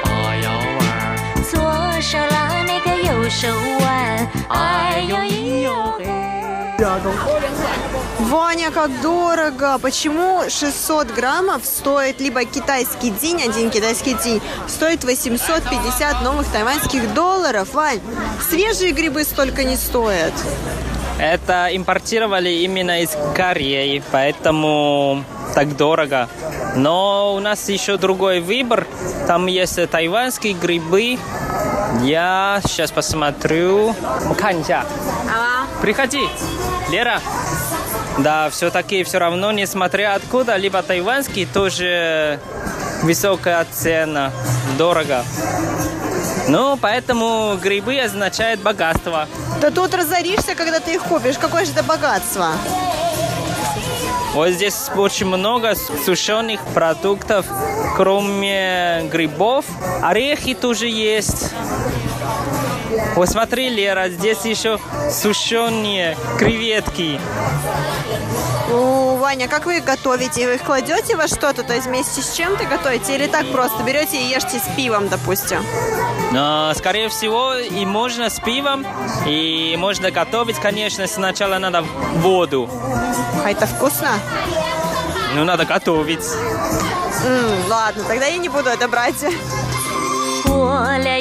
[0.04, 0.10] 把
[0.42, 0.50] 腰
[0.80, 1.14] 弯儿，
[1.52, 1.54] 左
[2.02, 3.48] 手拉那个右手
[3.80, 6.02] 腕，哎呦咿呦嘿。
[8.22, 9.78] Ваня, как дорого!
[9.78, 17.76] Почему 600 граммов стоит либо китайский день, один китайский день, стоит 850 новых тайваньских долларов?
[17.76, 18.00] Вань,
[18.50, 20.34] свежие грибы столько не стоят.
[21.19, 26.29] Это импортировали именно из Кореи, поэтому так дорого.
[26.75, 28.87] Но у нас еще другой выбор.
[29.27, 31.19] Там есть тайванские грибы.
[32.03, 33.95] Я сейчас посмотрю.
[34.39, 34.85] Канья.
[35.81, 36.29] Приходи,
[36.91, 37.21] Лера.
[38.19, 42.41] Да, все-таки все равно, несмотря откуда, либо тайванский, тоже
[43.03, 44.33] высокая цена,
[44.79, 45.23] дорого.
[46.49, 49.27] Ну, поэтому грибы означают богатство.
[49.61, 51.39] Да тут разоришься, когда ты их купишь.
[51.39, 52.53] Какое же это богатство?
[54.33, 55.75] Вот здесь очень много
[56.05, 57.47] сушеных продуктов,
[57.97, 59.65] кроме грибов.
[60.03, 61.51] Орехи тоже есть.
[63.15, 64.79] Вот смотри, Лера, здесь еще
[65.11, 67.21] сушеные креветки.
[68.73, 70.47] О, Ваня, как вы их готовите?
[70.47, 73.15] Вы их кладете во что-то, то есть вместе с чем-то готовите?
[73.15, 75.65] Или так просто берете и ешьте с пивом, допустим?
[76.33, 78.85] Но, скорее всего, и можно с пивом,
[79.27, 81.83] и можно готовить, конечно, сначала надо
[82.17, 82.69] воду.
[83.45, 84.11] А это вкусно?
[85.35, 86.25] Ну, надо готовить.
[87.25, 89.25] М, ладно, тогда я не буду это брать.
[90.57, 91.19] 过了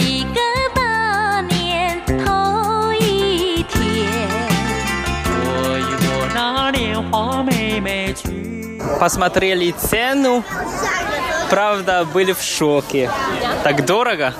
[9.00, 10.44] Посмотрели цену,
[11.50, 13.10] правда, были в шоке.
[13.64, 14.34] Так дорого?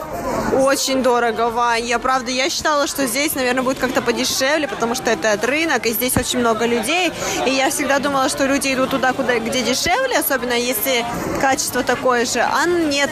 [0.54, 1.86] Очень дорого, Вань.
[1.86, 5.92] Я, правда, я считала, что здесь, наверное, будет как-то подешевле, потому что это рынок, и
[5.92, 7.12] здесь очень много людей.
[7.46, 11.06] И я всегда думала, что люди идут туда, куда, где дешевле, особенно если
[11.42, 12.40] качество такое же.
[12.40, 13.10] А нет,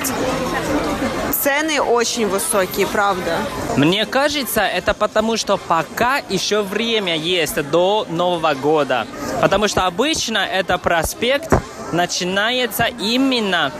[1.43, 3.37] цены очень высокие, правда.
[3.75, 9.05] Мне кажется, это потому, что пока еще время есть до Нового года.
[9.41, 11.53] Потому что обычно это проспект
[11.91, 13.71] начинается именно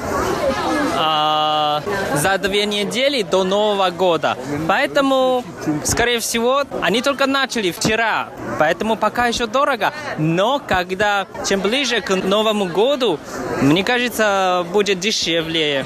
[0.95, 1.81] а,
[2.15, 4.37] за две недели до Нового года.
[4.67, 5.43] Поэтому,
[5.85, 8.27] скорее всего, они только начали вчера.
[8.59, 9.93] Поэтому пока еще дорого.
[10.17, 13.19] Но когда чем ближе к Новому году,
[13.61, 15.85] мне кажется, будет дешевле.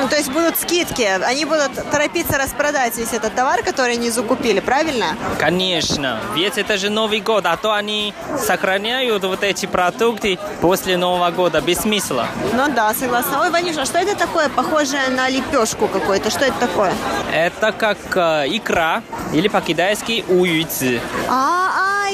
[0.00, 1.02] М, то есть будут скидки.
[1.02, 5.16] Они будут торопиться распродать весь этот товар, который они закупили, правильно?
[5.38, 11.30] Конечно, ведь это же Новый год, а то они сохраняют вот эти продукты после Нового
[11.30, 12.26] года без смысла.
[12.54, 13.42] Ну да, согласна.
[13.42, 16.30] Ой, Ванюша, а что это такое, похожее на лепешку какой-то?
[16.30, 16.92] Что это такое?
[17.32, 21.00] Это как э, икра или по-китайски уюйцы.
[21.28, 21.69] А, а,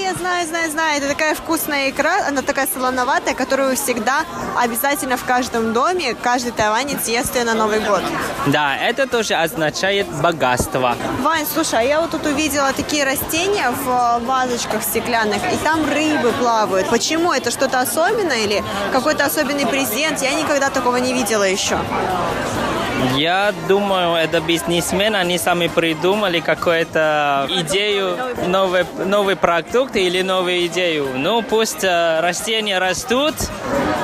[0.06, 0.98] я знаю, знаю, знаю.
[0.98, 4.24] Это такая вкусная икра, она такая солоноватая, которую всегда
[4.56, 8.02] обязательно в каждом доме, каждый тайванец ест ее на Новый год.
[8.46, 10.96] Да, это тоже означает богатство.
[11.22, 15.84] Вань, слушай, а я вот тут увидела такие растения в э, вазочках стеклянных, и там
[15.90, 16.88] рыбы плавают.
[16.88, 17.32] Почему?
[17.32, 20.22] Это что-то особенное или какой-то особенный презент?
[20.22, 21.78] Я никогда такого не видела еще.
[23.16, 28.16] Я думаю, это бизнесмены, они сами придумали какую-то идею,
[28.46, 31.08] новый, новый продукт или новую идею.
[31.14, 33.34] Ну, пусть э, растения растут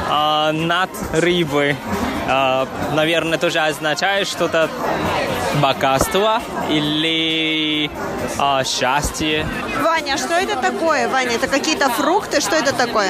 [0.08, 1.76] а, над рыбой.
[2.28, 4.68] А, наверное, тоже означает что-то
[5.62, 7.88] богатство или
[8.38, 9.46] а, счастье.
[9.80, 11.08] Ваня, что это такое?
[11.08, 12.40] Ваня, это какие-то фрукты?
[12.40, 13.08] Что это такое?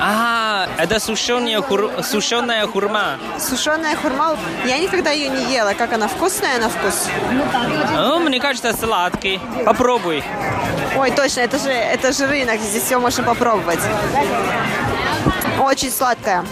[0.00, 1.90] А, Это сушеная, хур...
[2.04, 3.18] сушеная хурма.
[3.38, 5.74] Сушеная хурма, я никогда ее не ела.
[5.74, 7.08] Как она вкусная на вкус?
[7.96, 9.40] Ну, мне кажется, сладкий.
[9.66, 10.22] Попробуй.
[10.96, 13.80] Ой, точно, это же, это же рынок, здесь все можно попробовать.
[15.60, 16.44] Очень сладкая.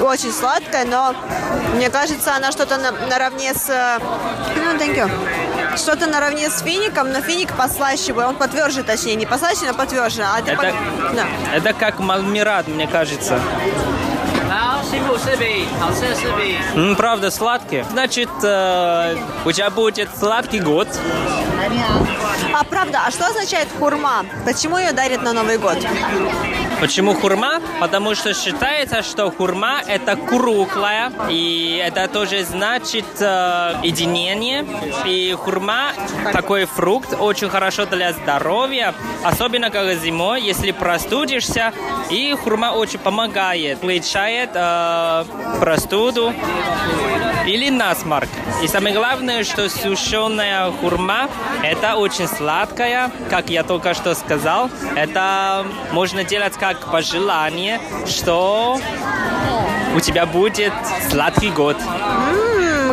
[0.00, 1.14] Очень сладкая, но
[1.74, 3.68] мне кажется, она что-то на, наравне с...
[3.68, 3.98] Э,
[4.56, 5.76] ну, thank you.
[5.76, 10.22] Что-то наравне с фиником, но финик послаще бы, Он потверже, точнее, не послаще, но потверже.
[10.22, 10.62] А это, по...
[10.62, 11.26] да.
[11.54, 13.40] это как мармирад, мне кажется.
[16.74, 17.84] Mm, правда, сладкий.
[17.90, 20.88] Значит, э, у тебя будет сладкий год.
[22.52, 24.24] А правда, а что означает хурма?
[24.44, 25.78] Почему ее дарят на Новый год?
[26.84, 27.62] Почему хурма?
[27.80, 34.66] Потому что считается, что хурма это круглая, и это тоже значит э, единение.
[35.06, 35.92] И хурма
[36.34, 41.72] такой фрукт очень хорошо для здоровья, особенно как зимой, если простудишься.
[42.10, 45.24] И хурма очень помогает, лечает э,
[45.60, 46.34] простуду
[47.46, 48.28] или насморк.
[48.62, 51.28] И самое главное, что сушеная хурма
[51.62, 54.70] это очень сладкая, как я только что сказал.
[54.96, 58.78] Это можно делать как по желанию, что
[59.94, 60.72] у тебя будет
[61.10, 61.76] сладкий год.
[61.80, 62.43] Ммм,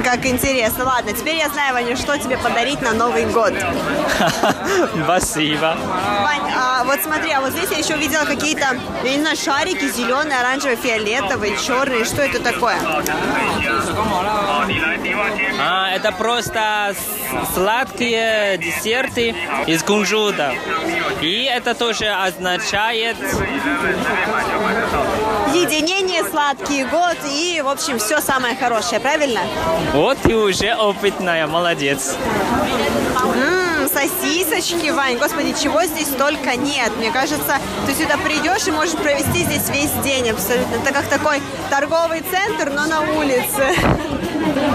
[0.04, 0.86] как интересно.
[0.86, 3.54] Ладно, теперь я знаю, Ваня, что тебе подарить на Новый год.
[5.04, 5.78] Спасибо.
[6.22, 9.88] Вань, а вот смотри, а вот здесь я еще увидела какие-то, я не знаю, шарики
[9.90, 12.06] зеленые, оранжевые, фиолетовые, черные.
[12.06, 12.78] Что это такое?
[15.60, 16.96] А, это просто
[17.54, 19.36] сладкие десерты
[19.68, 20.54] из кунжута.
[21.22, 23.18] И это тоже означает
[25.54, 29.42] Единение, сладкий год и, в общем, все самое хорошее, правильно?
[29.94, 32.16] вот ты уже опытная, молодец.
[33.24, 36.92] Ммм, сосисочки, Вань, господи, чего здесь только нет.
[36.98, 40.76] Мне кажется, ты сюда придешь и можешь провести здесь весь день абсолютно.
[40.76, 43.76] Это как такой торговый центр, но на улице.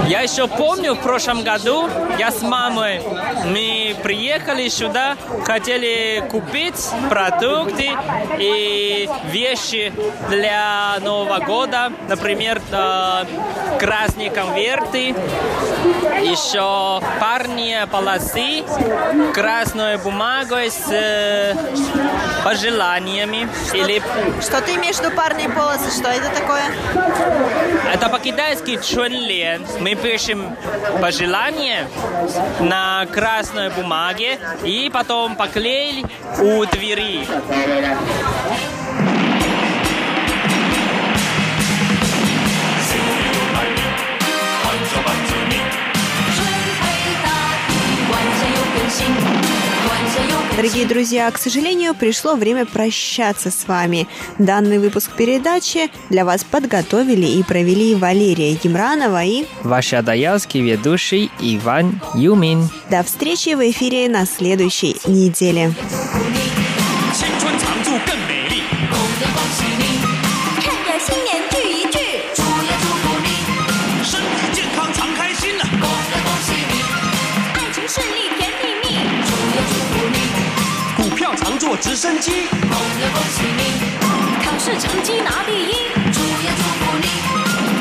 [0.09, 1.89] Я еще помню, в прошлом году
[2.19, 3.03] я с мамой,
[3.45, 7.91] мы приехали сюда, хотели купить продукты
[8.39, 9.93] и вещи
[10.29, 13.25] для Нового года, например, э,
[13.81, 15.15] красные конверты,
[16.21, 18.65] еще парные полосы,
[19.35, 21.55] красной бумагой с э,
[22.45, 24.03] пожеланиями или
[24.41, 25.91] Что ты имеешь в виду парные полосы?
[25.91, 26.63] Что это такое?
[27.93, 28.77] Это по-китайски
[29.47, 29.67] чунлен.
[29.81, 30.57] Мы пишем
[31.01, 31.87] пожелание
[32.61, 36.05] на красной бумаге и потом поклеили
[36.41, 37.27] у двери.
[50.56, 54.08] Дорогие друзья, к сожалению, пришло время прощаться с вами.
[54.38, 62.00] Данный выпуск передачи для вас подготовили и провели Валерия Емранова и Ваш адаялский ведущий Иван
[62.14, 62.70] Юмин.
[62.90, 65.74] до встречи в эфире на следующей неделе.
[67.14, 68.64] 青春常驻更美丽。
[81.81, 83.61] 直升机，恭喜恭喜你，
[84.45, 87.07] 考试成绩拿第一，祝也祝福你，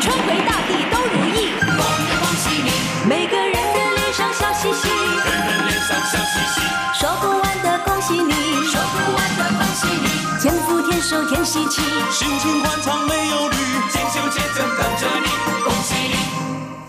[0.01, 2.69] 春回大地都如意，恭喜恭喜你，
[3.07, 6.61] 每个人的脸上笑嘻嘻，人人脸上笑嘻嘻。
[6.99, 8.33] 说不完的恭喜你，
[8.67, 10.07] 说不完的恭喜你，
[10.41, 11.81] 天福天寿天喜气，
[12.11, 13.55] 心情欢畅没有虑，
[13.91, 15.27] 锦绣前程等着你，
[15.63, 16.15] 恭喜你，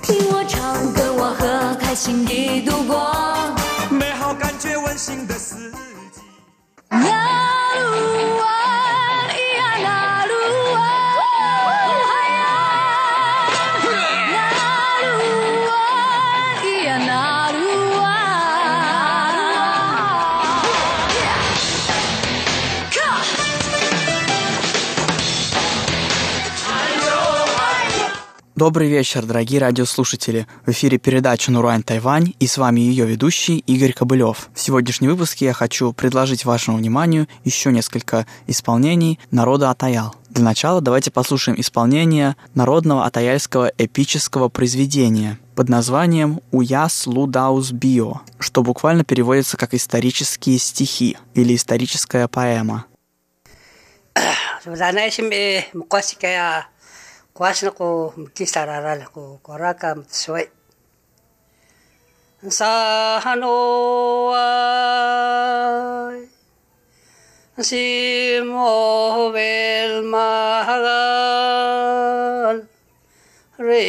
[0.03, 3.15] 听我唱，歌我和，开心地度过。
[3.91, 5.71] 美好感觉温馨的四
[28.57, 30.47] Добрый вечер, дорогие радиослушатели.
[30.65, 34.49] В эфире передача «Нурань Тайвань» и с вами ее ведущий Игорь Кобылев.
[34.55, 40.15] В сегодняшнем выпуске я хочу предложить вашему вниманию еще несколько исполнений народа Атаял.
[40.31, 48.63] Для начала давайте послушаем исполнение народного атаяльского эпического произведения под названием «Уяс Лудаус Био», что
[48.63, 52.87] буквально переводится как «исторические стихи» или «историческая поэма».
[57.37, 60.49] kuwas na ko kisararal ko koraka matsuway.
[62.49, 63.77] Sa Hanoi
[67.61, 70.97] si Mobel Mahagal
[73.61, 73.85] Re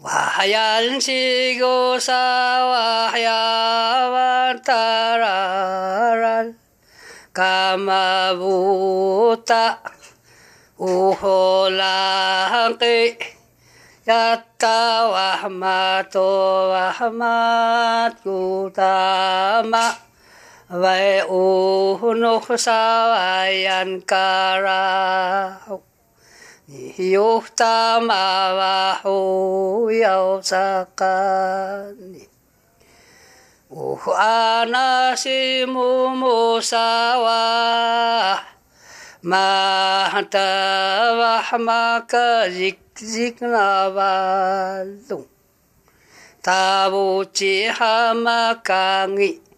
[0.04, 2.20] Wahayan si go sa
[2.68, 6.60] wahayawan tararan
[7.32, 8.60] kamabuta
[10.76, 12.36] uholangki
[14.04, 16.28] yatta wahmato
[16.76, 18.20] wahmat
[19.72, 19.88] ma
[20.74, 25.62] Vai o no sawayan kara
[26.98, 31.94] Yo tama wa ho yau saka
[33.70, 38.42] O anasi mu mo sawa
[39.22, 40.50] Mahata
[41.14, 45.30] wahmaka zik zik na wa lung
[46.42, 49.53] Tabu chi hama kangi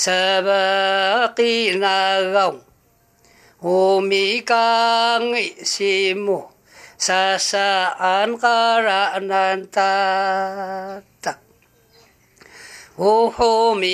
[0.00, 2.56] sabaki nagaw.
[3.60, 6.48] Umikang isimu
[6.96, 11.44] sa saan karaanan tatak.
[13.36, 13.92] Humikang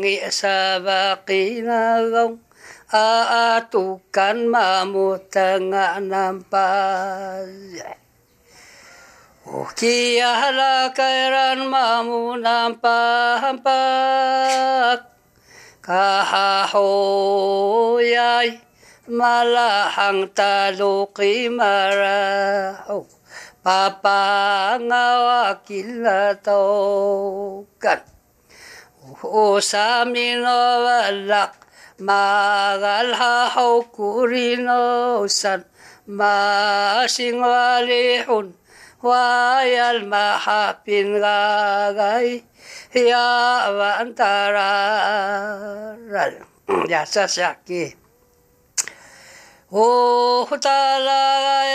[0.00, 2.40] isabaki nagaw.
[2.88, 5.68] Aatukan mamutang
[6.08, 8.07] ng pasya.
[9.48, 13.64] Kia halakairan mamunang pahampak
[15.80, 16.76] Kahahoyay
[19.08, 23.08] malahang taluki maraho.
[23.64, 28.04] Papangawakila tokan
[29.24, 31.56] Usamin o walak
[31.96, 35.64] magalhahaw kurinosan.
[36.04, 38.52] Masingwalihon
[39.02, 40.86] ويا المحب
[41.22, 42.44] غاغي
[42.94, 44.20] يا وانت
[44.54, 46.32] رار
[46.88, 47.96] يا ساساكي
[49.70, 51.22] O hutala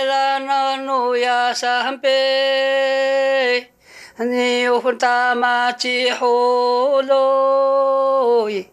[0.10, 2.10] la na no ya sampe
[4.18, 8.66] ni o hunta ma chi ho loi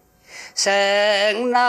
[0.54, 1.68] sang na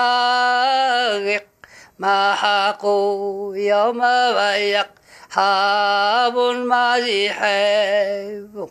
[1.99, 5.00] ma ha ko ya ma va yak
[5.31, 8.69] 하분 맞이해고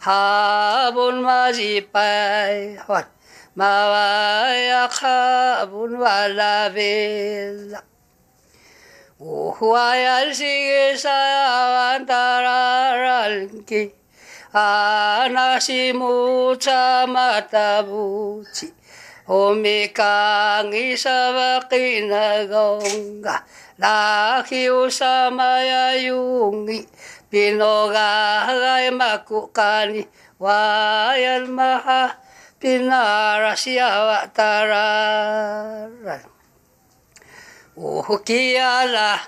[0.00, 3.06] 하분 맞이빠이헛
[3.54, 7.80] 마바약 하분 왈라빌라.
[9.20, 13.98] 오후와야 시기사야완 따라랄기
[14.50, 18.72] 話もちゃまたぶち。
[19.26, 23.44] おみかぎさばきなごんが、
[23.76, 26.88] らひうさまやゆんぎ。
[27.30, 32.18] ピノガガイマクカニ、ワイアルマハ、
[32.58, 35.90] ピナラシアワタラ。
[37.76, 39.18] おふきやら、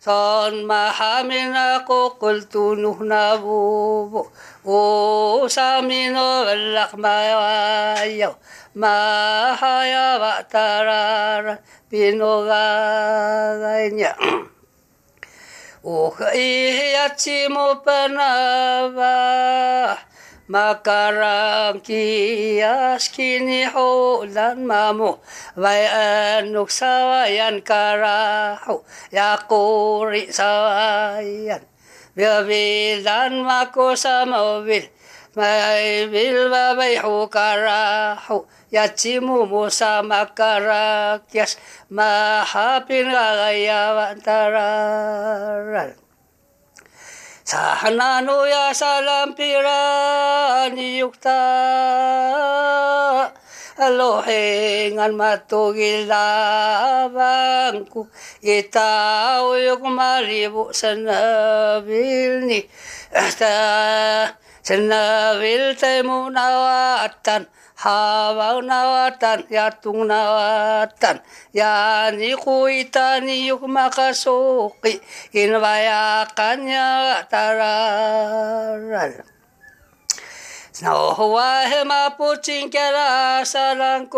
[0.00, 4.30] 선마 하미나 꼬끌뚜 누나부부
[4.64, 8.34] 오사미노 벨락마야요
[8.72, 11.58] 마하야 바타라
[11.90, 12.96] 비노가가냐
[15.82, 16.50] 오하이야치모빠나바
[20.50, 25.22] makaran ki askini ho dan mamu
[25.54, 28.82] vai anuk sawayan karahu
[29.14, 31.62] yakuri sawayan.
[32.18, 34.90] Vi dan mako samovil
[35.38, 38.42] mai vil va vai ho karahu
[38.74, 41.54] yachimu musa makarakyas
[41.90, 46.09] mahapin gayavantararal ma
[47.44, 50.20] 사나노야 살람피라니
[51.00, 52.20] 육타
[53.88, 58.08] 로행한 맛독일다 방구
[58.42, 62.68] 이따오욕 말이보 산나빌니.
[63.14, 64.38] 아따.
[64.60, 67.48] Sena vil temu nawatan,
[67.80, 71.24] hawau nawatan, yatung tan ya tung na wa tan
[71.56, 75.00] ya ni kuita ni yuk makasuki,
[75.32, 79.24] inwayakan ya tararan.
[80.84, 84.12] Nawa hema pucing kera sarangkoi,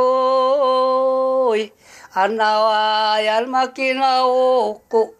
[2.18, 5.14] anawa yal makinaoku,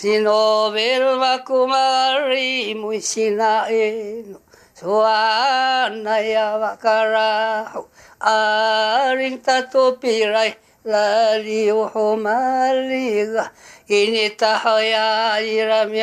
[0.00, 4.40] sinobil makumari muisinainu.
[4.82, 7.86] Suana ya wakarahu
[8.18, 13.54] aring tatupiray lali humaliga
[13.86, 16.02] ini tahaya irami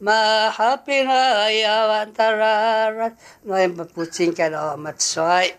[0.00, 3.12] mahapinaya wantararan
[3.44, 5.52] no ay mapucing kano matsoy.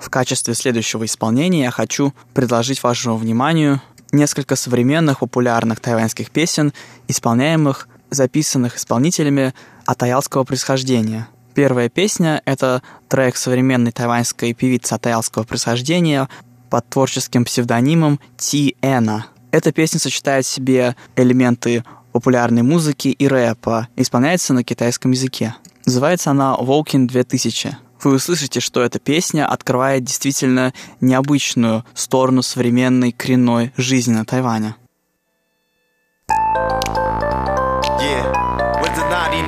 [0.00, 3.80] В качестве следующего исполнения я хочу предложить вашему вниманию
[4.10, 6.72] несколько современных популярных тайваньских песен,
[7.06, 9.54] исполняемых, записанных исполнителями
[9.90, 11.28] атаялского происхождения.
[11.54, 16.28] Первая песня— это трек современной тайваньской певицы атаялского происхождения
[16.70, 19.26] под творческим псевдонимом Ти Эна.
[19.50, 25.56] Эта песня сочетает в себе элементы популярной музыки и рэпа, исполняется на китайском языке.
[25.86, 27.74] Называется она «Walking 2000».
[28.02, 34.76] Вы услышите, что эта песня открывает действительно необычную сторону современной коренной жизни на Тайване.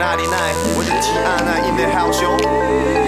[0.03, 0.27] 99，
[0.75, 3.02] 我的提案啊，in the house 哟。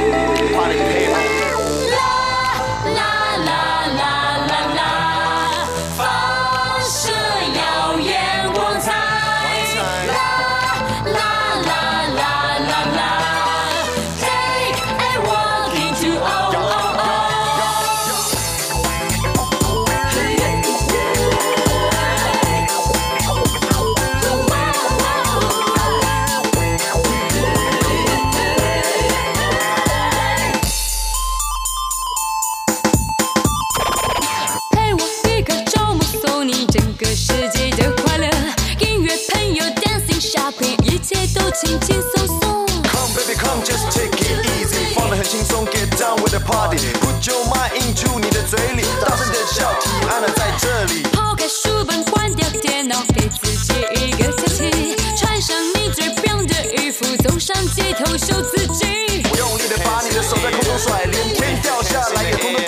[46.45, 51.03] party，Put your mind into 你的嘴里，大声的叫，Tiana 在这里。
[51.13, 59.23] 抛开书本，关掉电脑，给自己一个假期，穿上你最棒的衣服，走上街头秀自己。
[59.31, 62.64] 我用力的把你的手在空中甩，连天掉下来也通通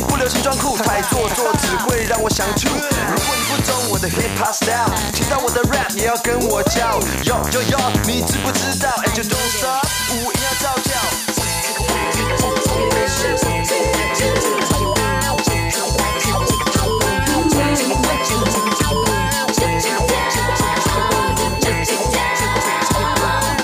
[0.00, 2.68] 不流行装酷，太做作只会让我想吐。
[2.68, 7.00] 如果你不懂我的 hip hop style，听到我的 rap 也要跟我叫。
[7.22, 10.94] Yo yo yo，你知不知道？And you don't stop，舞一样照跳。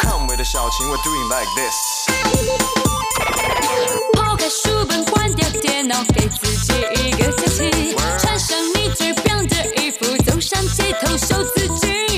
[0.00, 1.81] Come with the 小情，We're doing like this。
[11.22, 12.11] 受刺激。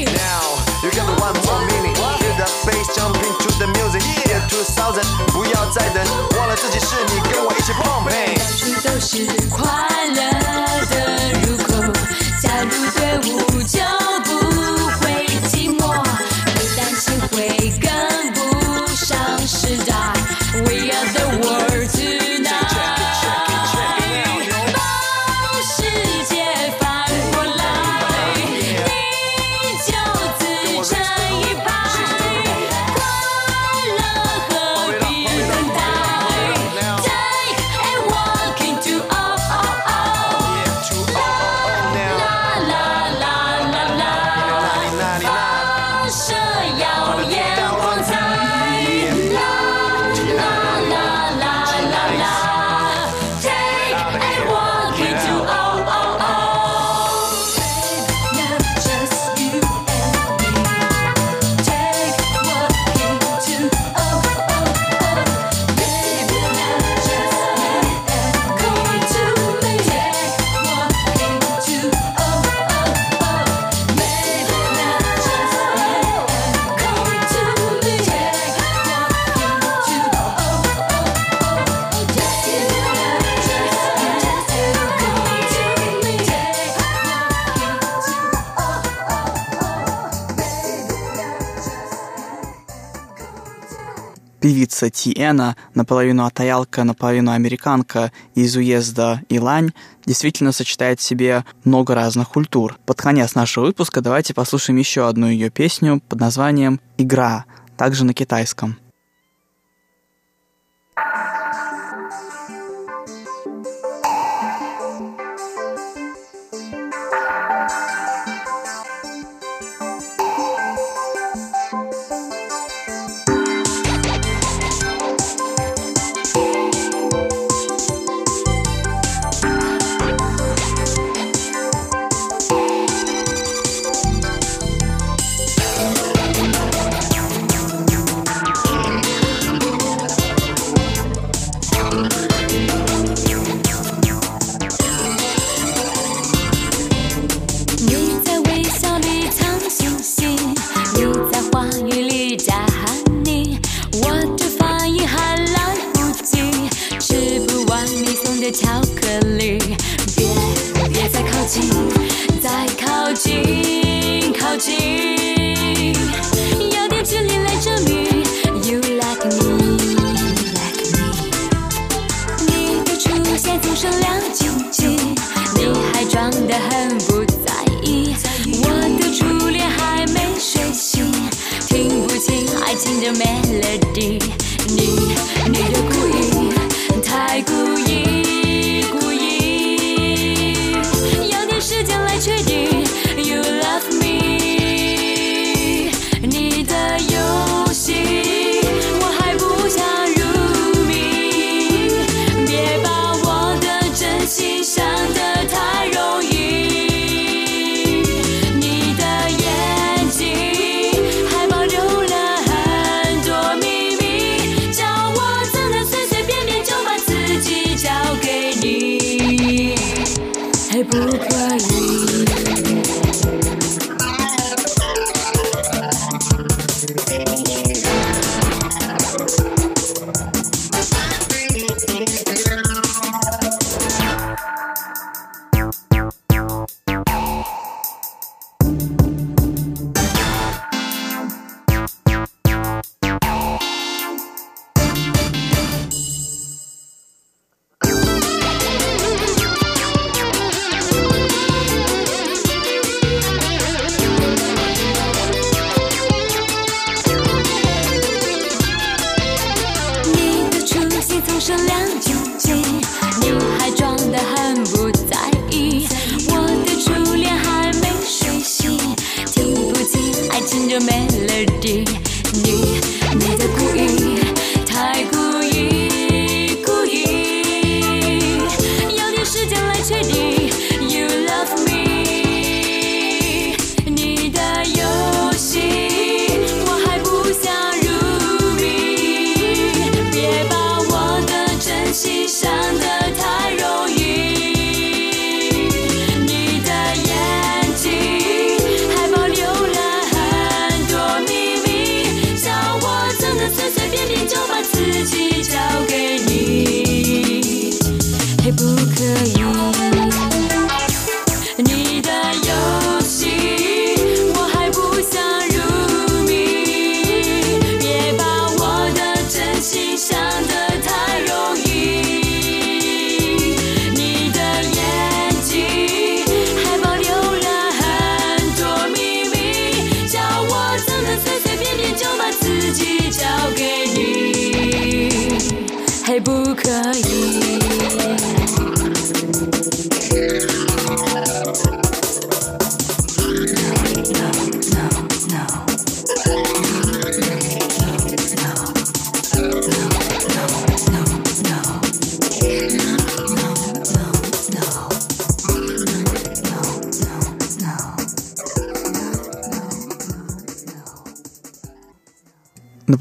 [94.45, 99.70] певица Тиэна, наполовину атаялка, наполовину американка из уезда Илань,
[100.05, 102.76] действительно сочетает в себе много разных культур.
[102.84, 107.47] Под конец нашего выпуска давайте послушаем еще одну ее песню под названием «Игра»,
[107.78, 108.76] также на китайском.
[110.97, 111.34] thank you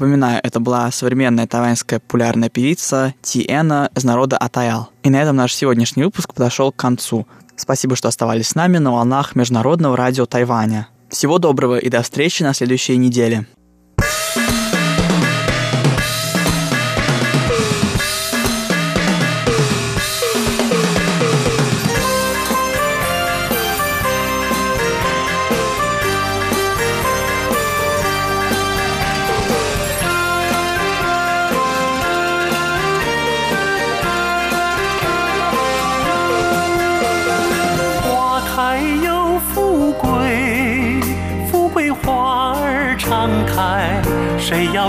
[0.04, 4.90] Напоминаю, это была современная тайваньская популярная певица Тиэна из народа Атаял.
[5.02, 7.26] И на этом наш сегодняшний выпуск подошел к концу.
[7.56, 10.88] Спасибо, что оставались с нами на волнах Международного радио Тайваня.
[11.08, 13.46] Всего доброго и до встречи на следующей неделе.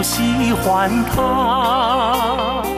[0.01, 2.74] 喜欢他？